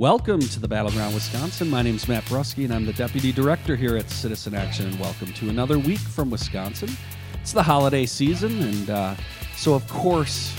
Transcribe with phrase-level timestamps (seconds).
[0.00, 1.68] Welcome to the Battleground Wisconsin.
[1.68, 4.86] My name is Matt Brusky, and I'm the Deputy Director here at Citizen Action.
[4.86, 6.88] And welcome to another week from Wisconsin.
[7.42, 9.14] It's the holiday season, and uh,
[9.56, 10.58] so of course,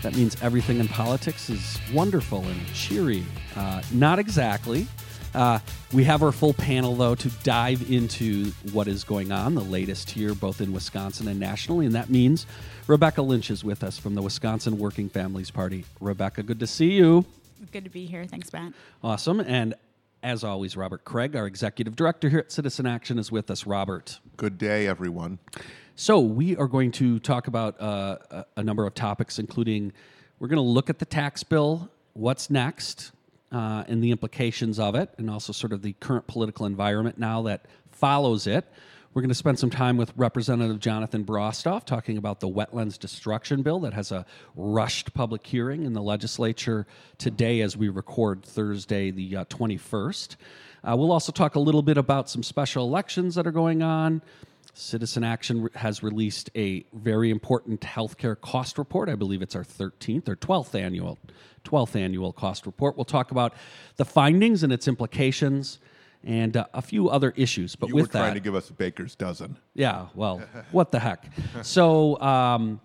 [0.00, 3.22] that means everything in politics is wonderful and cheery.
[3.54, 4.86] Uh, not exactly.
[5.34, 5.58] Uh,
[5.92, 10.08] we have our full panel, though, to dive into what is going on, the latest
[10.08, 11.84] here, both in Wisconsin and nationally.
[11.84, 12.46] And that means
[12.86, 15.84] Rebecca Lynch is with us from the Wisconsin Working Families Party.
[16.00, 17.26] Rebecca, good to see you.
[17.72, 18.26] Good to be here.
[18.26, 18.72] Thanks, Matt.
[19.02, 19.40] Awesome.
[19.40, 19.74] And
[20.22, 23.66] as always, Robert Kraig, our executive director here at Citizen Action, is with us.
[23.66, 24.20] Robert.
[24.36, 25.38] Good day, everyone.
[25.96, 29.92] So, we are going to talk about uh, a- a number of topics, including
[30.38, 33.12] we're going to look at the tax bill, what's next,
[33.52, 37.42] uh, and the implications of it, and also sort of the current political environment now
[37.42, 38.64] that follows it.
[39.14, 43.62] We're going to spend some time with Representative Jonathan Brostoff talking about the wetlands destruction
[43.62, 46.84] bill that has a rushed public hearing in the legislature
[47.16, 50.34] today as we record Thursday, the uh, 21st.
[50.82, 54.20] Uh, we'll also talk a little bit about some special elections that are going on.
[54.72, 59.08] Citizen Action has released a very important healthcare cost report.
[59.08, 61.20] I believe it's our 13th or 12th annual
[61.64, 62.96] 12th annual cost report.
[62.96, 63.54] We'll talk about
[63.94, 65.78] the findings and its implications
[66.24, 67.76] and uh, a few other issues.
[67.76, 69.56] But You with were trying that, to give us a baker's dozen.
[69.74, 71.26] yeah, well, what the heck?
[71.62, 72.80] So um,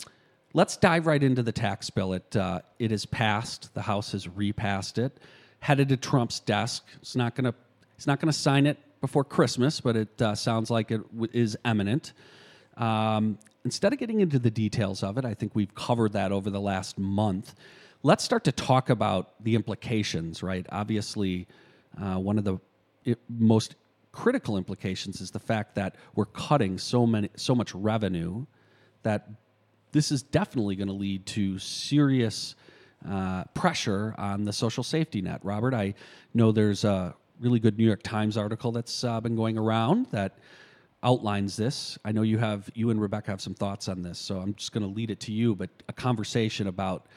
[0.54, 2.14] let's dive right into the tax bill.
[2.14, 3.74] It uh, it is passed.
[3.74, 5.18] The House has repassed it,
[5.60, 6.86] headed to Trump's desk.
[7.02, 7.54] It's not gonna
[7.96, 11.58] he's not gonna sign it before Christmas, but it uh, sounds like it w- is
[11.66, 12.12] imminent.
[12.78, 16.50] Um, instead of getting into the details of it, I think we've covered that over
[16.50, 17.56] the last month.
[18.04, 20.44] Let's start to talk about the implications.
[20.44, 21.48] Right, obviously,
[22.02, 22.58] uh, one of the
[23.28, 23.76] most
[24.12, 28.46] critical implications is the fact that we're cutting so many so much revenue
[29.04, 29.30] that
[29.92, 32.56] this is definitely going to lead to serious
[33.08, 35.40] uh, pressure on the social safety net.
[35.44, 35.94] Robert, I
[36.34, 40.38] know there's a really good New York Times article that's uh, been going around that
[41.02, 41.98] outlines this.
[42.04, 44.74] I know you have you and Rebecca have some thoughts on this, so I'm just
[44.74, 45.56] going to lead it to you.
[45.56, 47.08] But a conversation about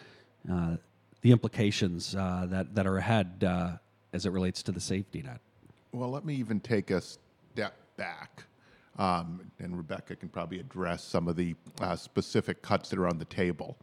[0.50, 0.76] uh,
[1.22, 3.72] the implications uh, that that are ahead uh,
[4.12, 5.40] as it relates to the safety net.
[5.94, 8.44] Well, let me even take a step back.
[8.98, 13.18] Um, and Rebecca can probably address some of the uh, specific cuts that are on
[13.18, 13.76] the table.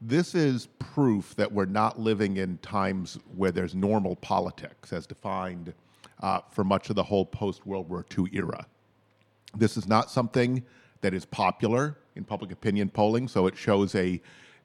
[0.00, 5.74] This is proof that we're not living in times where there's normal politics as defined
[6.22, 8.66] uh, for much of the whole post World War II era.
[9.54, 10.64] This is not something
[11.02, 14.22] that is popular in public opinion polling, so it shows a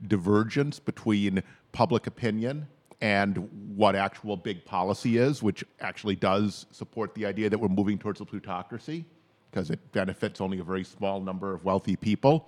[0.07, 1.43] divergence between
[1.73, 2.67] public opinion
[3.01, 7.97] and what actual big policy is, which actually does support the idea that we're moving
[7.97, 9.05] towards a plutocracy
[9.49, 12.47] because it benefits only a very small number of wealthy people.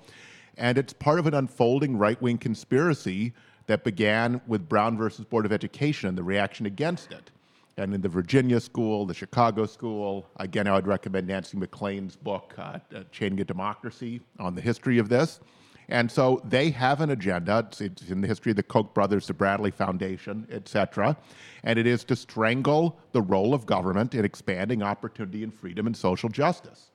[0.58, 3.34] And it's part of an unfolding right wing conspiracy
[3.66, 7.32] that began with Brown versus Board of Education and the reaction against it.
[7.78, 12.54] And in the Virginia school, the Chicago school, again, I would recommend Nancy MacLean's book,
[12.58, 12.80] uh,
[13.12, 15.40] Chaining a Democracy, on the history of this.
[15.90, 17.66] And so they have an agenda.
[17.68, 21.18] It's, it's in the history of the Koch brothers, the Bradley Foundation, et cetera.
[21.64, 25.96] And it is to strangle the role of government in expanding opportunity and freedom and
[25.96, 26.90] social justice.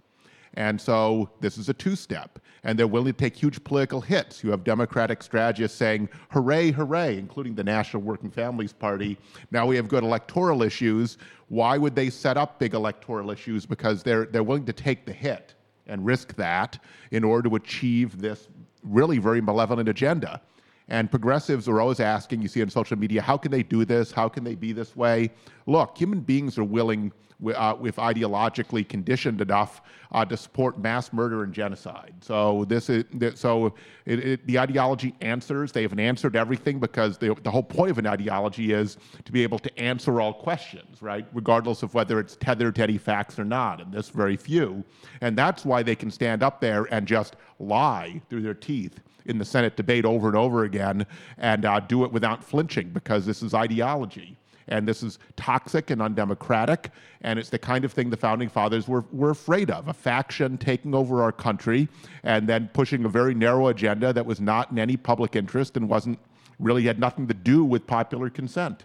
[0.55, 2.39] And so this is a two step.
[2.65, 4.43] And they're willing to take huge political hits.
[4.43, 9.17] You have Democratic strategists saying, hooray, hooray, including the National Working Families Party.
[9.51, 11.19] Now we have good electoral issues.
[11.49, 13.67] Why would they set up big electoral issues?
[13.67, 15.55] Because they're, they're willing to take the hit
[15.87, 16.79] and risk that
[17.13, 18.49] in order to achieve this
[18.83, 20.41] really very malevolent agenda.
[20.89, 24.11] And progressives are always asking, you see on social media, how can they do this?
[24.11, 25.31] How can they be this way?
[25.67, 27.13] Look, human beings are willing,
[27.55, 29.81] uh, if ideologically conditioned enough,
[30.13, 32.15] uh, to support mass murder and genocide.
[32.21, 33.05] So this is
[33.35, 33.75] so
[34.07, 35.73] it, it, the ideology answers.
[35.73, 39.43] They haven't answered everything because the, the whole point of an ideology is to be
[39.43, 41.27] able to answer all questions, right?
[41.35, 43.81] Regardless of whether it's tethered to any facts or not.
[43.81, 44.83] And this very few.
[45.21, 49.37] And that's why they can stand up there and just lie through their teeth in
[49.37, 51.07] the Senate debate over and over again
[51.37, 54.39] and uh, do it without flinching because this is ideology.
[54.69, 56.91] And this is toxic and undemocratic.
[57.23, 60.59] And it's the kind of thing the founding fathers were, were afraid of a faction
[60.59, 61.89] taking over our country
[62.23, 65.89] and then pushing a very narrow agenda that was not in any public interest and
[65.89, 66.19] wasn't
[66.59, 68.85] really had nothing to do with popular consent.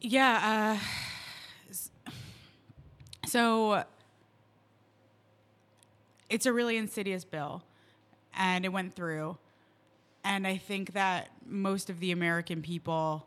[0.00, 0.78] Yeah.
[1.72, 2.10] Uh,
[3.26, 3.84] so
[6.28, 7.64] it's a really insidious bill,
[8.34, 9.36] and it went through.
[10.24, 13.26] And I think that most of the American people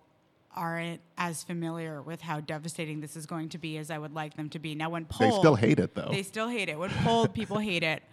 [0.55, 4.35] aren't as familiar with how devastating this is going to be as I would like
[4.35, 4.75] them to be.
[4.75, 6.09] Now, when They still hate it, though.
[6.11, 6.77] They still hate it.
[6.77, 8.03] When polled, people hate it.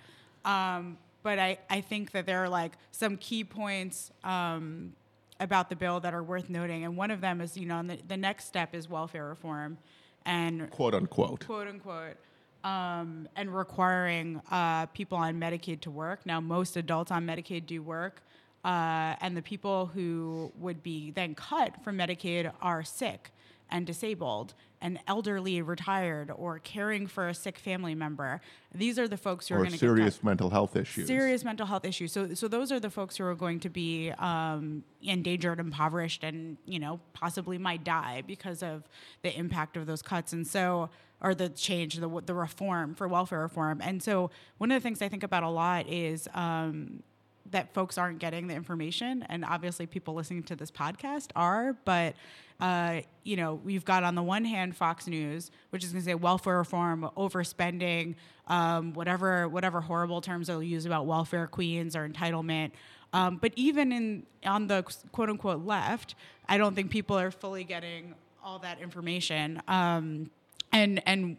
[0.45, 4.95] Um, but I, I think that there are like some key points um,
[5.39, 7.99] about the bill that are worth noting, and one of them is, you know, the,
[8.09, 9.79] the next step is welfare reform,
[10.25, 11.45] and quote unquote.
[11.47, 12.17] quote unquote,
[12.65, 16.25] um, and requiring uh, people on Medicaid to work.
[16.25, 18.23] Now, most adults on Medicaid do work,
[18.65, 23.31] uh, and the people who would be then cut from Medicaid are sick
[23.71, 28.41] and disabled and elderly, retired, or caring for a sick family member.
[28.75, 31.07] These are the folks who are going to serious get mental health issues.
[31.07, 32.13] serious mental health issues.
[32.13, 36.57] So, so those are the folks who are going to be um, endangered, impoverished, and
[36.65, 38.85] you know possibly might die because of
[39.23, 40.33] the impact of those cuts.
[40.33, 40.89] And so,
[41.21, 43.83] or the change, the the reform for welfare reform.
[43.83, 46.29] And so, one of the things I think about a lot is.
[46.35, 47.03] Um,
[47.51, 51.77] that folks aren't getting the information, and obviously people listening to this podcast are.
[51.85, 52.15] But
[52.61, 56.11] uh, you know, we've got on the one hand Fox News, which is going to
[56.11, 58.17] say welfare reform, overspending,
[58.49, 62.73] um, whatever whatever horrible terms they'll use about welfare queens or entitlement.
[63.13, 66.15] Um, but even in on the quote unquote left,
[66.49, 69.63] I don't think people are fully getting all that information.
[69.67, 70.31] Um,
[70.73, 71.37] and and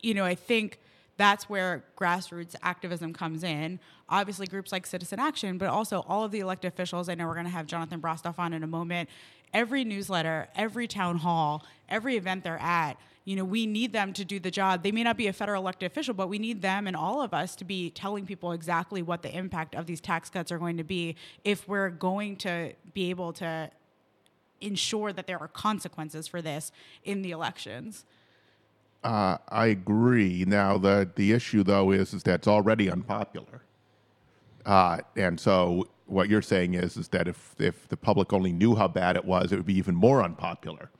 [0.00, 0.78] you know, I think
[1.16, 3.78] that's where grassroots activism comes in.
[4.08, 7.08] Obviously, groups like Citizen Action, but also all of the elected officials.
[7.08, 9.08] I know we're going to have Jonathan Brostoff on in a moment.
[9.52, 14.24] Every newsletter, every town hall, every event they're at, you know, we need them to
[14.24, 14.82] do the job.
[14.82, 17.32] They may not be a federal elected official, but we need them and all of
[17.32, 20.76] us to be telling people exactly what the impact of these tax cuts are going
[20.76, 23.70] to be if we're going to be able to
[24.60, 26.70] ensure that there are consequences for this
[27.02, 28.04] in the elections.
[29.04, 30.44] Uh, I agree.
[30.46, 33.62] Now, the, the issue, though, is, is that it's already unpopular.
[34.64, 38.74] Uh, and so what you're saying is, is that if, if the public only knew
[38.74, 40.90] how bad it was, it would be even more unpopular.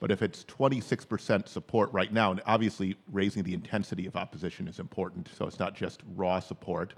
[0.00, 4.80] But if it's 26% support right now, and obviously raising the intensity of opposition is
[4.80, 6.94] important, so it's not just raw support,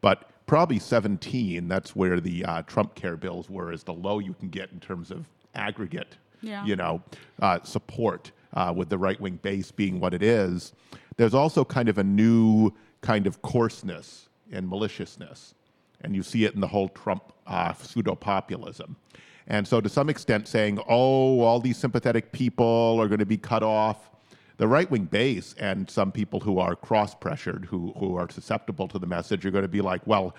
[0.00, 4.32] but probably 17, that's where the uh, Trump care bills were, is the low you
[4.32, 6.64] can get in terms of aggregate, Yeah.
[6.64, 7.02] you know,
[7.42, 10.72] uh, support uh, with the right wing base being what it is.
[11.16, 15.54] There's also kind of a new kind of coarseness and maliciousness
[16.00, 18.96] and you see it in the whole Trump uh, pseudo populism.
[19.48, 23.36] And so, to some extent, saying, oh, all these sympathetic people are going to be
[23.36, 24.10] cut off,
[24.56, 28.88] the right wing base and some people who are cross pressured, who, who are susceptible
[28.88, 30.34] to the message, are going to be like, well,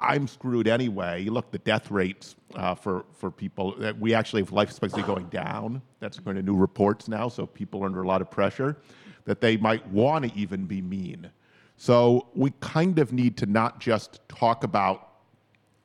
[0.00, 1.24] I'm screwed anyway.
[1.24, 5.82] Look, the death rates uh, for, for people, we actually have life expectancy going down.
[6.00, 8.76] That's going to new reports now, so people are under a lot of pressure
[9.24, 11.30] that they might want to even be mean.
[11.76, 15.10] So we kind of need to not just talk about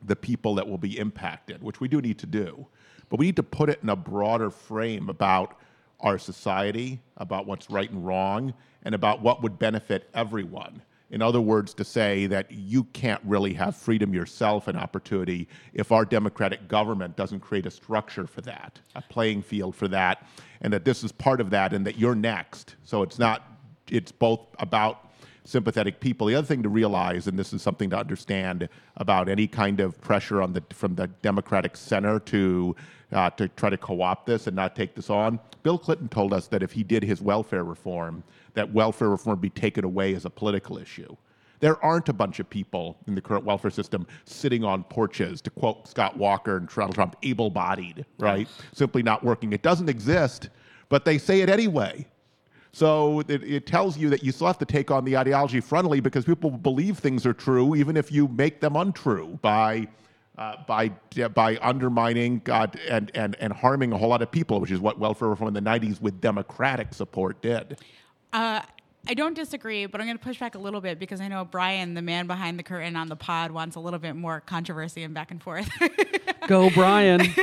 [0.06, 2.66] the people that will be impacted, which we do need to do,
[3.10, 5.60] but we need to put it in a broader frame about
[6.00, 10.82] our society, about what's right and wrong, and about what would benefit everyone.
[11.14, 15.92] In other words, to say that you can't really have freedom yourself and opportunity if
[15.92, 20.26] our democratic government doesn't create a structure for that, a playing field for that,
[20.62, 22.78] and that this is part of that, and that you're next.
[22.84, 23.44] So it's not,
[23.92, 25.12] it's both about
[25.44, 26.26] sympathetic people.
[26.26, 28.68] The other thing to realize, and this is something to understand
[28.98, 32.76] about any kind of pressure on the from the Democratic center to
[33.12, 35.40] uh, to try to co-opt this and not take this on.
[35.62, 39.50] Bill Clinton told us that if he did his welfare reform, that welfare reform be
[39.50, 41.16] taken away as a political issue.
[41.60, 45.50] There aren't a bunch of people in the current welfare system sitting on porches, to
[45.50, 48.50] quote Scott Walker and Donald Trump, able bodied, right?
[48.74, 49.54] Simply not working.
[49.54, 50.50] It doesn't exist,
[50.90, 52.06] but they say it anyway.
[52.74, 56.02] So it, it, tells you that you still have to take on the ideology frontally
[56.02, 59.88] because people believe things are true even if you make them untrue by
[60.38, 60.90] uh, by
[61.36, 64.98] by undermining God and, and and harming a whole lot of people, which is what
[64.98, 67.80] welfare reform in the '90s with Democratic support did.
[68.34, 68.62] Uh,
[69.08, 71.46] I don't disagree, but I'm going to push back a little bit because I know
[71.46, 75.04] Brian, the man behind the curtain on the pod, wants a little bit more controversy
[75.04, 75.70] and back and forth.
[76.48, 77.22] Go, Brian.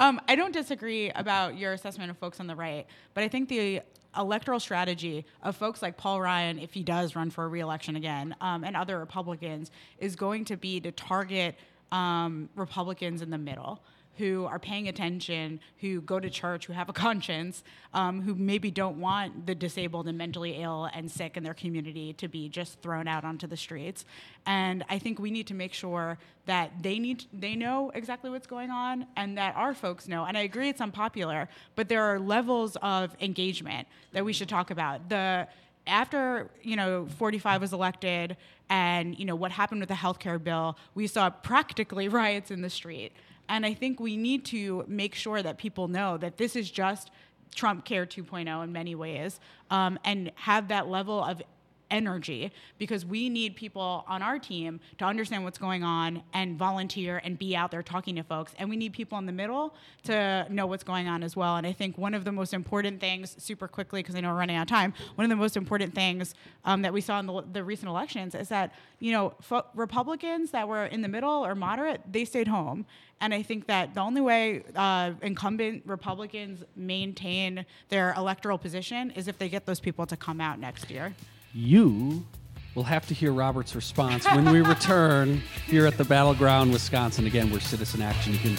[0.00, 3.48] Um, I don't disagree about your assessment of folks on the right, but I think
[3.48, 3.80] the
[4.16, 8.34] electoral strategy of folks like Paul Ryan, if he does run for a reelection again,
[8.40, 11.54] um, and other Republicans, is going to be to target
[11.92, 13.82] um, Republicans in the middle
[14.16, 18.70] who are paying attention, who go to church, who have a conscience, um, who maybe
[18.70, 22.80] don't want the disabled and mentally ill and sick in their community to be just
[22.80, 24.04] thrown out onto the streets.
[24.46, 28.46] And I think we need to make sure that they need they know exactly what's
[28.46, 30.24] going on and that our folks know.
[30.24, 34.70] And I agree it's unpopular, but there are levels of engagement that we should talk
[34.70, 35.08] about.
[35.08, 35.48] The
[35.86, 38.36] after you know 45 was elected
[38.70, 42.62] and you know what happened with the health care bill we saw practically riots in
[42.62, 43.12] the street
[43.48, 47.10] and I think we need to make sure that people know that this is just
[47.54, 49.38] Trump Care 2.0 in many ways,
[49.70, 51.42] um, and have that level of
[51.90, 57.20] energy because we need people on our team to understand what's going on and volunteer
[57.24, 58.54] and be out there talking to folks.
[58.58, 59.74] And we need people in the middle
[60.04, 61.56] to know what's going on as well.
[61.56, 64.38] And i think one of the most important things super quickly because i know we're
[64.38, 67.26] running out of time one of the most important things um, that we saw in
[67.26, 69.34] the, the, recent elections is that you know
[69.74, 72.86] republicans that were in the middle or moderate they stayed home.
[73.20, 79.28] And I think that the only way uh, incumbent Republicans maintain their electoral position is
[79.28, 81.14] if they get those people to come out next year
[81.54, 82.26] you
[82.74, 87.26] will have to hear Robert's response when we return here at the Battleground, Wisconsin.
[87.26, 88.32] Again, we're Citizen Action.
[88.32, 88.56] You can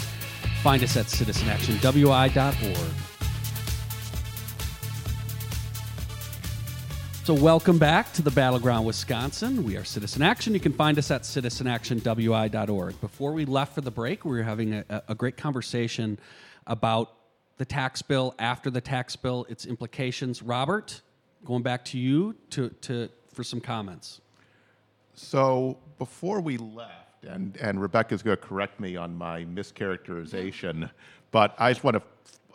[0.63, 2.91] find us at citizenactionwi.org.
[7.25, 9.65] So, welcome back to the Battleground, Wisconsin.
[9.65, 10.53] We are Citizen Action.
[10.53, 13.01] You can find us at citizenactionwi.org.
[13.01, 16.17] Before we left for the break, we were having a, a great conversation
[16.65, 17.11] about
[17.57, 20.41] the tax bill, after the tax bill, its implications.
[20.41, 21.01] Robert,
[21.45, 24.19] going back to you to, to, for some comments.
[25.13, 30.89] So before we left, and, and Rebecca's going to correct me on my mischaracterization,
[31.31, 32.03] but I just want to,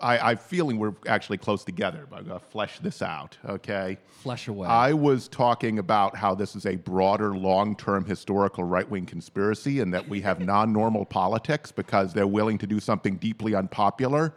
[0.01, 3.99] I, I'm feeling we're actually close together, but I'm going to flesh this out, okay?
[4.23, 4.69] Flesh away.
[4.69, 9.81] I was talking about how this is a broader, long term historical right wing conspiracy
[9.81, 14.35] and that we have non normal politics because they're willing to do something deeply unpopular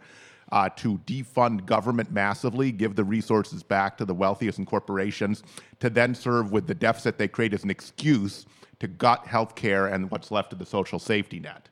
[0.54, 5.42] uh, to defund government massively, give the resources back to the wealthiest and corporations,
[5.80, 8.46] to then serve with the deficit they create as an excuse
[8.78, 11.68] to gut health care and what's left of the social safety net.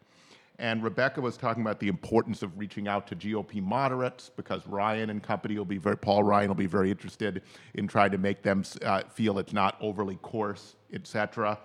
[0.58, 5.10] And Rebecca was talking about the importance of reaching out to GOP moderates because Ryan
[5.10, 7.42] and company will be very, Paul Ryan will be very interested
[7.74, 11.56] in trying to make them uh, feel it's not overly coarse, et cetera.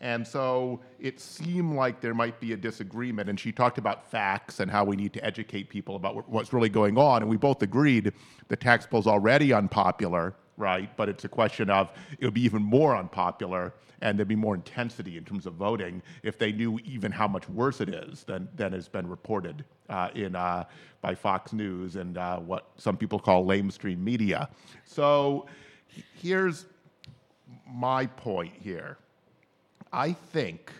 [0.00, 3.30] And so it seemed like there might be a disagreement.
[3.30, 6.68] And she talked about facts and how we need to educate people about what's really
[6.68, 7.22] going on.
[7.22, 8.12] And we both agreed
[8.48, 10.94] the tax bill is already unpopular, right?
[10.96, 13.72] But it's a question of it would be even more unpopular
[14.02, 17.48] and there'd be more intensity in terms of voting if they knew even how much
[17.48, 20.64] worse it is than, than has been reported uh, in, uh,
[21.00, 24.50] by Fox News and uh, what some people call lamestream media.
[24.84, 25.46] So
[26.14, 26.66] here's
[27.66, 28.98] my point here
[29.92, 30.72] I think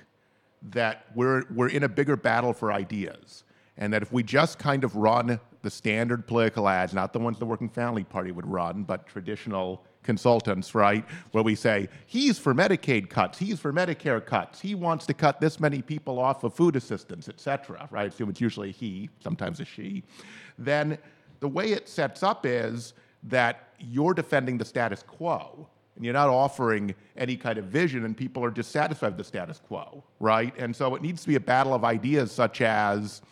[0.70, 3.44] that we're, we're in a bigger battle for ideas.
[3.78, 7.38] And that if we just kind of run the standard political ads, not the ones
[7.38, 11.04] the Working Family Party would run, but traditional consultants, right?
[11.32, 15.40] Where we say, he's for Medicaid cuts, he's for Medicare cuts, he wants to cut
[15.40, 18.12] this many people off of food assistance, et cetera, right?
[18.12, 20.04] So it's usually he, sometimes a she.
[20.56, 20.96] Then
[21.40, 22.94] the way it sets up is
[23.25, 28.16] that you're defending the status quo and you're not offering any kind of vision, and
[28.16, 30.54] people are dissatisfied with the status quo, right?
[30.58, 33.22] And so it needs to be a battle of ideas, such as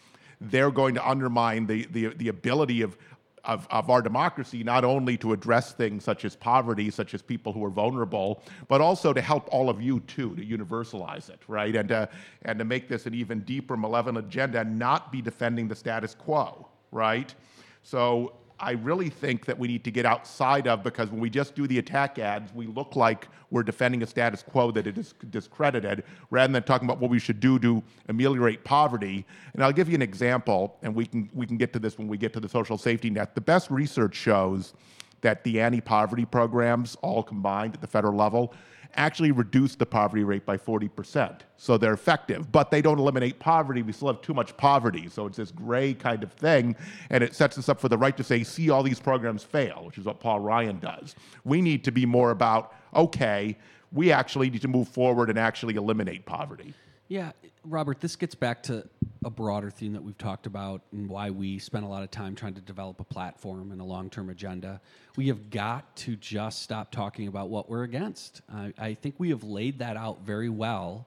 [0.41, 2.97] they're going to undermine the, the, the ability of,
[3.45, 7.53] of, of, our democracy not only to address things such as poverty, such as people
[7.53, 11.77] who are vulnerable, but also to help all of you too, to universalize it, right?
[11.77, 12.09] And to,
[12.43, 16.15] and to make this an even deeper, malevolent agenda and not be defending the status
[16.15, 17.35] quo, right?
[17.83, 21.55] So I really think that we need to get outside of because when we just
[21.55, 25.15] do the attack ads, we look like we're defending a status quo that it is
[25.31, 29.27] discredited rather than talking about what we should do to ameliorate poverty.
[29.55, 32.09] And I'll give you an example, and we can, we can get to this when
[32.09, 33.35] we get to the social safety net.
[33.35, 34.75] The best research shows
[35.21, 38.55] that the anti poverty programs, all combined at the federal level,
[38.97, 41.41] actually reduce the poverty rate by 40%.
[41.57, 43.83] So they're effective, but they don't eliminate poverty.
[43.83, 45.09] We still have too much poverty.
[45.09, 46.77] So it's this gray kind of thing,
[47.11, 49.83] and it sets us up for the right to say, see all these programs fail,
[49.85, 51.15] which is what Paul Ryan does.
[51.45, 53.57] We need to be more about, okay,
[53.93, 56.75] we actually need to move forward and actually eliminate poverty.
[57.09, 57.33] Yeah,
[57.65, 58.89] Robert, this gets back to
[59.27, 62.35] a broader theme that we've talked about and why we spend a lot of time
[62.35, 64.81] trying to develop a platform and a long term agenda.
[65.15, 68.41] We have got to just stop talking about what we're against.
[68.51, 71.07] I, I think we have laid that out very well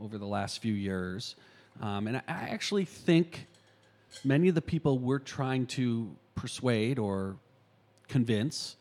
[0.00, 1.34] over the last few years.
[1.80, 3.46] Um, and I, I actually think
[4.24, 7.36] many of the people we're trying to persuade or
[8.06, 8.76] convince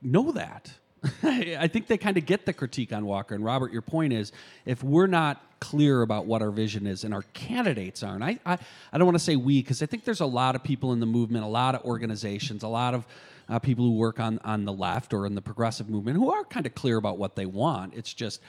[0.00, 0.70] know that.
[1.22, 3.34] I think they kind of get the critique on Walker.
[3.34, 4.32] And Robert, your point is
[4.64, 8.58] if we're not clear about what our vision is and our candidates aren't, I, I,
[8.92, 11.00] I don't want to say we, because I think there's a lot of people in
[11.00, 13.06] the movement, a lot of organizations, a lot of
[13.48, 16.44] uh, people who work on, on the left or in the progressive movement who are
[16.44, 17.94] kind of clear about what they want.
[17.94, 18.40] It's just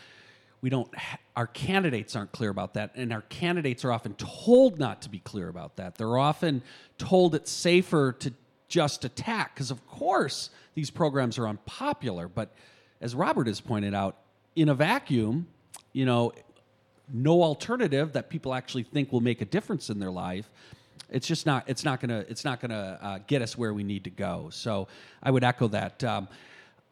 [0.62, 0.94] we don't,
[1.36, 2.92] our candidates aren't clear about that.
[2.96, 5.96] And our candidates are often told not to be clear about that.
[5.96, 6.62] They're often
[6.98, 8.34] told it's safer to
[8.70, 12.30] just attack because, of course, these programs are unpopular.
[12.30, 12.54] But
[13.02, 14.16] as Robert has pointed out,
[14.56, 15.48] in a vacuum,
[15.94, 16.32] you know,
[17.12, 20.50] no alternative that people actually think will make a difference in their life.
[21.10, 21.64] It's just not.
[21.68, 22.24] It's not gonna.
[22.30, 24.50] It's not gonna uh, get us where we need to go.
[24.52, 24.88] So
[25.24, 26.04] I would echo that.
[26.04, 26.28] Um,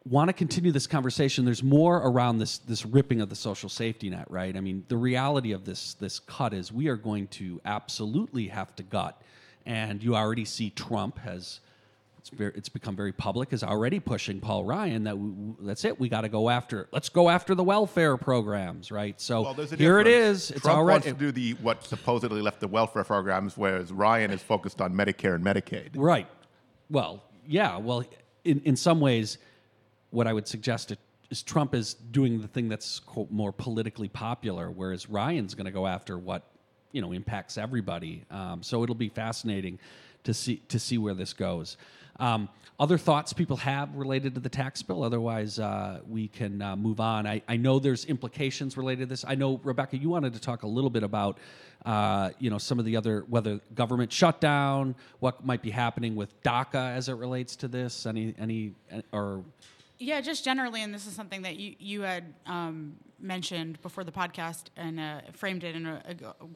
[0.04, 1.44] want to continue this conversation.
[1.44, 4.56] There's more around this this ripping of the social safety net, right?
[4.56, 8.74] I mean, the reality of this this cut is we are going to absolutely have
[8.76, 9.20] to gut,
[9.66, 11.60] and you already see Trump has.
[12.18, 15.98] It's, very, it's become very public is already pushing Paul Ryan that we, that's it
[16.00, 20.00] we got to go after let's go after the welfare programs right so Well, here
[20.00, 20.08] it difference.
[20.08, 23.92] is it's Trump already wants to do the what supposedly left the welfare programs, whereas
[23.92, 25.90] Ryan is focused on Medicare and Medicaid.
[25.94, 26.26] Right.
[26.90, 27.76] Well, yeah.
[27.78, 28.04] Well,
[28.44, 29.38] in, in some ways,
[30.10, 30.98] what I would suggest it-
[31.30, 35.70] is Trump is doing the thing that's quote, more politically popular, whereas Ryan's going to
[35.70, 36.42] go after what
[36.92, 38.24] you know impacts everybody.
[38.30, 39.78] Um, so it'll be fascinating
[40.24, 41.76] to see to see where this goes.
[42.18, 42.48] Um,
[42.80, 45.02] other thoughts people have related to the tax bill?
[45.02, 47.26] Otherwise, uh, we can uh, move on.
[47.26, 49.24] I, I know there's implications related to this.
[49.26, 51.38] I know Rebecca, you wanted to talk a little bit about
[51.84, 56.40] uh, you know some of the other whether government shutdown, what might be happening with
[56.42, 58.06] DACA as it relates to this.
[58.06, 58.74] Any any
[59.12, 59.42] or
[59.98, 64.12] Yeah, just generally, and this is something that you you had um, mentioned before the
[64.12, 66.00] podcast and uh, framed it in a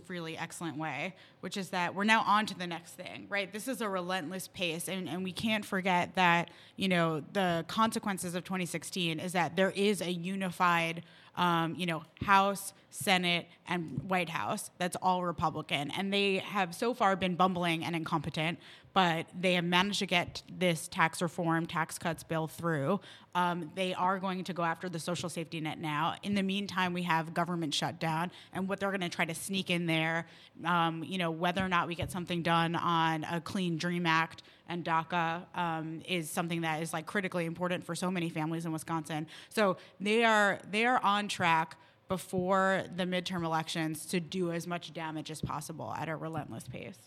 [0.07, 3.53] really excellent way, which is that we're now on to the next thing, right?
[3.53, 8.37] This is a relentless pace, and, and we can't forget that you know the consequences
[8.37, 11.03] of 2016 is that there is a unified
[11.37, 14.71] um, you know, House, Senate, and White House.
[14.79, 15.91] That's all Republican.
[15.93, 18.59] And they have so far been bumbling and incompetent,
[18.95, 23.01] but they have managed to get this tax reform, tax cuts bill through.
[23.35, 26.17] Um, they are going to go after the social safety net now.
[26.23, 29.71] In the meantime, we have government shutdown, and what they're going to try to sneak
[29.71, 30.27] in there,
[30.65, 34.43] um, you know, whether or not we get something done on a Clean Dream Act
[34.69, 38.73] and DACA um, is something that is like critically important for so many families in
[38.73, 39.27] Wisconsin.
[39.49, 41.77] So they are they are on track
[42.09, 46.99] before the midterm elections to do as much damage as possible at a relentless pace.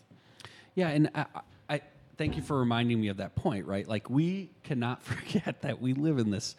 [0.74, 1.40] Yeah, and I, I
[2.16, 3.66] thank you for reminding me of that point.
[3.66, 6.56] Right, like we cannot forget that we live in this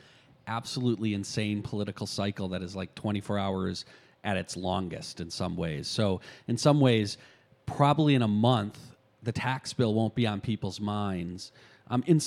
[0.48, 3.86] absolutely insane political cycle that is like 24 hours
[4.24, 5.88] at its longest in some ways.
[5.88, 7.18] So, in some ways,
[7.66, 8.80] probably in a month,
[9.24, 11.52] the tax bill won't be on people's minds.
[11.90, 12.20] Um, in,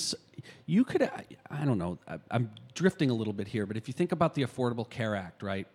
[0.65, 3.87] you could, I, I don't know, I, I'm drifting a little bit here, but if
[3.87, 5.67] you think about the Affordable Care Act, right?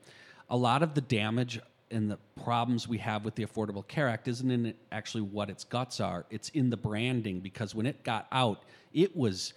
[0.50, 4.29] A lot of the damage and the problems we have with the Affordable Care Act
[4.29, 6.27] isn't in actually what its guts are.
[6.31, 9.55] It's in the branding because when it got out, it was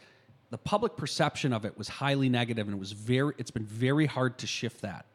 [0.50, 3.34] the public perception of it was highly negative, and it was very.
[3.38, 5.06] It's been very hard to shift that.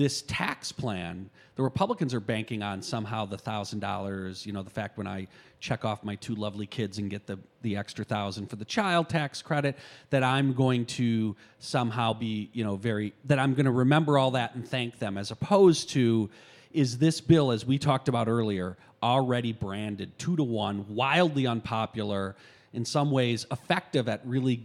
[0.00, 4.46] This tax plan, the Republicans are banking on somehow the thousand dollars.
[4.46, 5.26] You know, the fact when I
[5.60, 9.10] check off my two lovely kids and get the the extra thousand for the child
[9.10, 9.76] tax credit,
[10.08, 14.30] that I'm going to somehow be, you know, very that I'm going to remember all
[14.30, 16.30] that and thank them, as opposed to
[16.72, 22.36] is this bill, as we talked about earlier, already branded two to one, wildly unpopular,
[22.72, 24.62] in some ways effective at really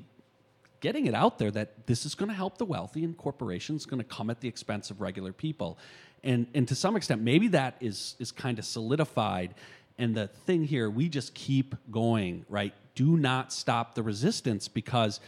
[0.86, 3.98] getting it out there that this is going to help the wealthy and corporations going
[3.98, 5.80] to come at the expense of regular people.
[6.24, 9.56] And and to some extent maybe that is is kind of solidified.
[9.98, 12.72] And the thing here we just keep going right?
[12.94, 15.20] Do not stop the resistance because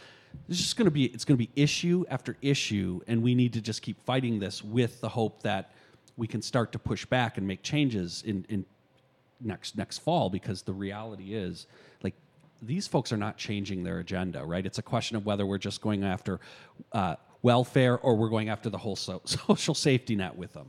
[0.46, 3.52] there's just going to be it's going to be issue after issue and we need
[3.54, 5.72] to just keep fighting this with the hope that
[6.16, 8.64] we can start to push back and make changes in in
[9.40, 11.66] next next fall because the reality is
[12.62, 15.80] these folks are not changing their agenda right it's a question of whether we're just
[15.80, 16.40] going after
[16.92, 20.66] uh, welfare or we're going after the whole so- social safety net with them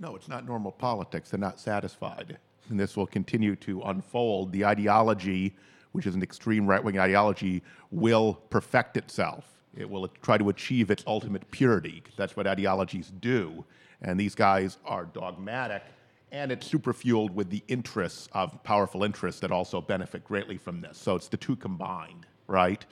[0.00, 1.30] No, it's not normal politics.
[1.30, 2.38] They're not satisfied.
[2.68, 4.50] And this will continue to unfold.
[4.50, 5.54] The ideology,
[5.92, 9.44] which is an extreme right wing ideology, will perfect itself.
[9.76, 12.02] It will try to achieve its ultimate purity.
[12.16, 13.64] That's what ideologies do.
[14.00, 15.84] And these guys are dogmatic,
[16.32, 20.80] and it's super fueled with the interests of powerful interests that also benefit greatly from
[20.80, 20.96] this.
[20.96, 22.84] So it's the two combined, right?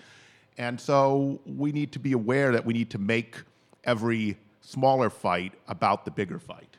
[0.59, 3.37] And so we need to be aware that we need to make
[3.85, 6.77] every smaller fight about the bigger fight.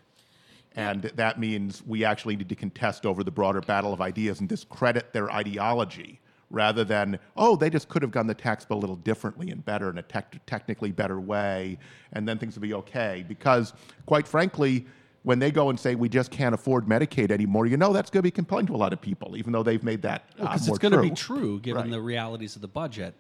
[0.76, 4.48] And that means we actually need to contest over the broader battle of ideas and
[4.48, 6.20] discredit their ideology
[6.52, 9.66] rather than, oh, they just could have done the tax bill a little differently and
[9.66, 11.78] better in a tech technically better way,
[12.14, 13.26] and then things would be okay.
[13.28, 13.74] Because,
[14.06, 14.86] quite frankly,
[15.24, 18.20] when they go and say we just can't afford Medicaid anymore, you know that's going
[18.20, 20.68] to be compelling to a lot of people, even though they've made that uh, because
[20.68, 21.92] more it's going to be true given Right.
[21.92, 23.14] the realities of the budget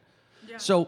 [0.57, 0.87] so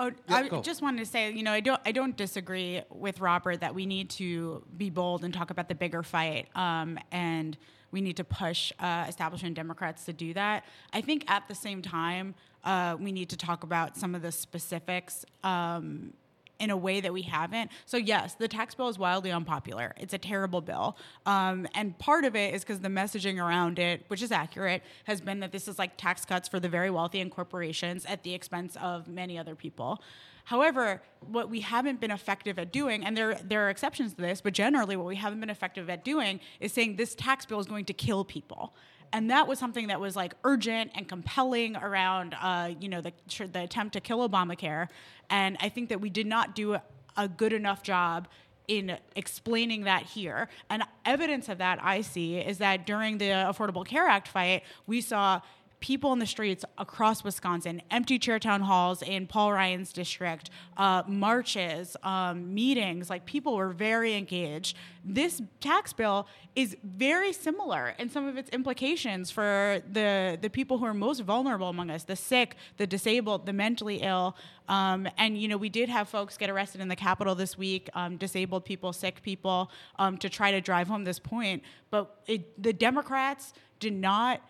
[0.00, 0.62] Oh, I go.
[0.62, 3.84] just wanted to say, you know, I don't, I don't disagree with Robert that we
[3.84, 7.56] need to be bold and talk about the bigger fight, um, and
[7.90, 10.64] we need to push uh, establishment Democrats to do that.
[10.92, 14.30] I think at the same time, uh, we need to talk about some of the
[14.30, 15.24] specifics.
[15.42, 16.12] Um,
[16.58, 17.70] in a way that we haven't.
[17.86, 19.94] So yes, the tax bill is wildly unpopular.
[19.98, 24.04] It's a terrible bill, um, and part of it is because the messaging around it,
[24.08, 27.20] which is accurate, has been that this is like tax cuts for the very wealthy
[27.20, 30.02] and corporations at the expense of many other people.
[30.44, 34.40] However, what we haven't been effective at doing, and there there are exceptions to this,
[34.40, 37.66] but generally what we haven't been effective at doing is saying this tax bill is
[37.66, 38.72] going to kill people
[39.12, 43.12] and that was something that was like urgent and compelling around uh, you know the,
[43.52, 44.88] the attempt to kill obamacare.
[45.30, 46.82] And i think that we did not do a,
[47.16, 48.28] a good enough job
[48.66, 50.48] in explaining that here.
[50.68, 55.00] And evidence of that i see is that during the affordable care act fight we
[55.00, 55.40] saw
[55.80, 61.02] people in the streets across Wisconsin, empty chair town halls in Paul Ryan's district, uh,
[61.06, 63.08] marches, um, meetings.
[63.08, 64.76] Like people were very engaged.
[65.04, 70.78] This tax bill is very similar in some of its implications for the the people
[70.78, 74.36] who are most vulnerable among us: the sick, the disabled, the mentally ill.
[74.68, 77.88] Um, and you know, we did have folks get arrested in the Capitol this week,
[77.94, 81.62] um, disabled people, sick people, um, to try to drive home this point.
[81.90, 84.42] But it, the Democrats did not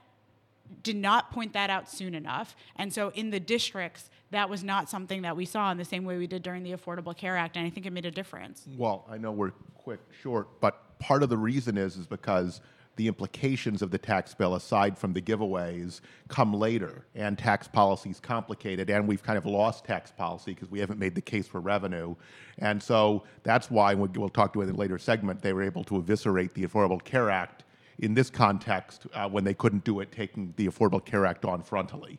[0.82, 2.56] did not point that out soon enough.
[2.76, 6.04] And so in the districts, that was not something that we saw in the same
[6.04, 8.66] way we did during the Affordable Care Act, and I think it made a difference.
[8.76, 12.60] Well, I know we're quick, short, but part of the reason is is because
[12.96, 18.10] the implications of the tax bill, aside from the giveaways, come later, and tax policy
[18.10, 21.46] is complicated, and we've kind of lost tax policy because we haven't made the case
[21.46, 22.14] for revenue,
[22.58, 25.40] and so that's why we'll talk to it in a later segment.
[25.40, 27.62] They were able to eviscerate the Affordable Care Act
[27.98, 31.62] in this context uh, when they couldn't do it, taking the Affordable Care Act on
[31.62, 32.18] frontally.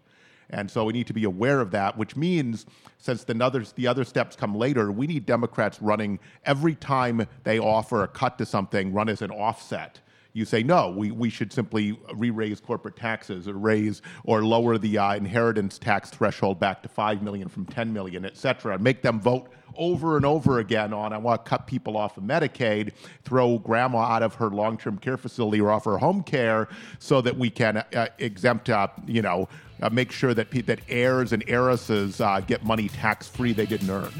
[0.52, 2.66] And so we need to be aware of that, which means
[2.98, 7.60] since the other, the other steps come later, we need Democrats running every time they
[7.60, 10.00] offer a cut to something, run as an offset.
[10.34, 14.78] You say, no, we, we should simply re raise corporate taxes or raise or lower
[14.78, 19.02] the uh, inheritance tax threshold back to 5 million from 10 million, et cetera, make
[19.02, 22.92] them vote over and over again on I want to cut people off of Medicaid,
[23.24, 26.68] throw grandma out of her long-term care facility or off her home care,
[27.00, 29.48] so that we can uh, exempt, uh, you know,
[29.82, 33.90] uh, make sure that pe- that heirs and heiresses uh, get money tax-free they didn't
[33.90, 34.12] earn.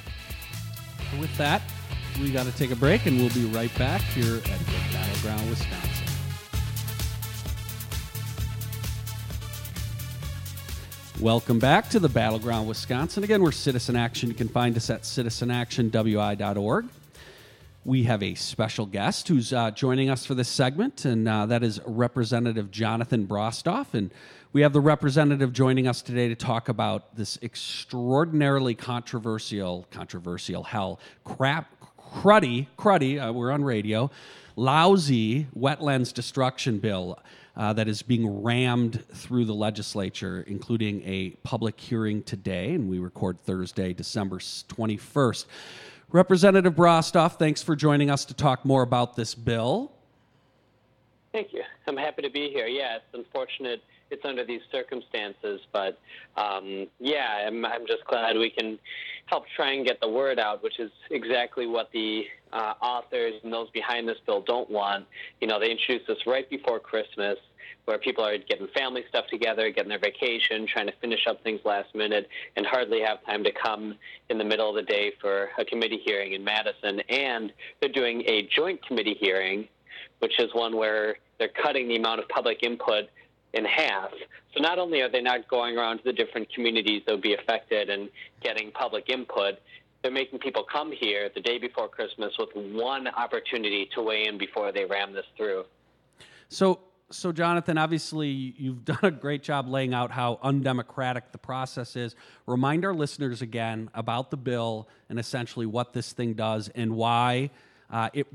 [1.20, 1.62] With that,
[2.22, 5.99] we got to take a break, and we'll be right back here at Battleground, Wisconsin.
[11.22, 13.26] Welcome back to the Battleground Wisconsin.
[13.26, 14.30] Again, we're Citizen Action.
[14.30, 16.86] You can find us at citizenactionwi.org.
[17.84, 21.62] We have a special guest who's uh, joining us for this segment, and uh, that
[21.62, 23.94] is Representative Jonathan Brostoff.
[23.94, 24.12] And
[24.54, 31.02] we have the representative joining us today to talk about this extraordinarily controversial, controversial hell,
[31.26, 34.10] crap, cruddy, cruddy, uh, we're on radio,
[34.56, 37.20] lousy wetlands destruction bill
[37.60, 43.00] uh, that is being rammed through the legislature, including a public hearing today, and we
[43.00, 45.46] record Thursday, December 21st.
[46.10, 49.92] Representative Brostoff, thanks for joining us to talk more about this bill.
[51.34, 51.64] Thank you.
[51.86, 52.66] I'm happy to be here.
[52.66, 56.00] Yeah, it's unfortunate it's under these circumstances, but
[56.38, 58.80] um, yeah, I'm, I'm just glad we can
[59.28, 63.54] help try and get the word out, which is exactly what the uh, authors and
[63.54, 65.06] those behind this bill don't want.
[65.40, 67.38] You know, they introduced this right before Christmas
[67.86, 71.60] where people are getting family stuff together, getting their vacation, trying to finish up things
[71.66, 73.96] last minute, and hardly have time to come
[74.30, 77.00] in the middle of the day for a committee hearing in Madison.
[77.10, 79.68] And they're doing a joint committee hearing,
[80.20, 83.06] which is one where they're cutting the amount of public input
[83.54, 84.12] in half.
[84.54, 87.34] So not only are they not going around to the different communities that would be
[87.34, 88.10] affected and
[88.42, 89.56] getting public input,
[90.02, 94.38] they're making people come here the day before Christmas with one opportunity to weigh in
[94.38, 95.66] before they ram this through.
[96.48, 96.80] So
[97.12, 102.16] so Jonathan, obviously you've done a great job laying out how undemocratic the process is.
[102.46, 107.50] Remind our listeners again about the bill and essentially what this thing does and why
[107.90, 108.28] uh, it,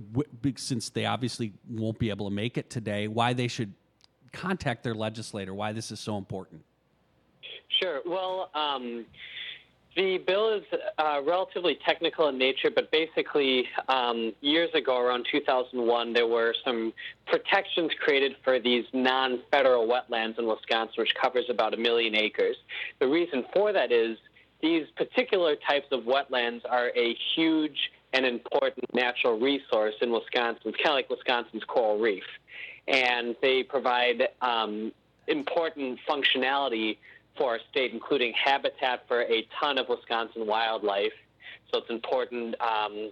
[0.56, 3.72] since they obviously won't be able to make it today, why they should
[4.34, 6.62] contact their legislator, why this is so important.
[7.80, 8.00] Sure.
[8.04, 8.50] Well.
[8.54, 9.06] Um,
[9.96, 10.64] the bill is
[10.98, 16.92] uh, relatively technical in nature, but basically, um, years ago, around 2001, there were some
[17.26, 22.56] protections created for these non federal wetlands in Wisconsin, which covers about a million acres.
[22.98, 24.18] The reason for that is
[24.60, 30.62] these particular types of wetlands are a huge and important natural resource in Wisconsin.
[30.66, 32.24] It's kind of like Wisconsin's coral reef.
[32.88, 34.92] And they provide um,
[35.26, 36.98] important functionality
[37.36, 41.12] for our state, including habitat for a ton of Wisconsin wildlife.
[41.72, 43.10] So it's important um,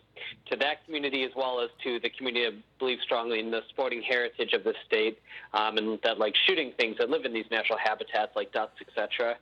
[0.50, 4.02] to that community as well as to the community that believes strongly in the sporting
[4.02, 5.18] heritage of the state
[5.52, 9.36] um, and that like shooting things that live in these natural habitats like ducks, etc.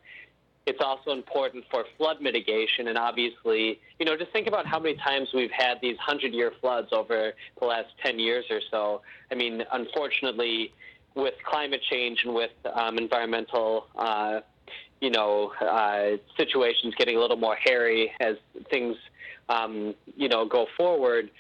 [0.67, 4.97] It's also important for flood mitigation, and obviously, you know, just think about how many
[4.97, 9.03] times we've had these hundred-year floods over the last ten years or so.
[9.33, 10.73] I mean, unfortunately,
[11.15, 14.41] with climate change and with um, environmental uh,
[15.01, 18.37] you know, uh, situations getting a little more hairy as
[18.71, 18.97] things,
[19.49, 21.31] um, you know, go forward,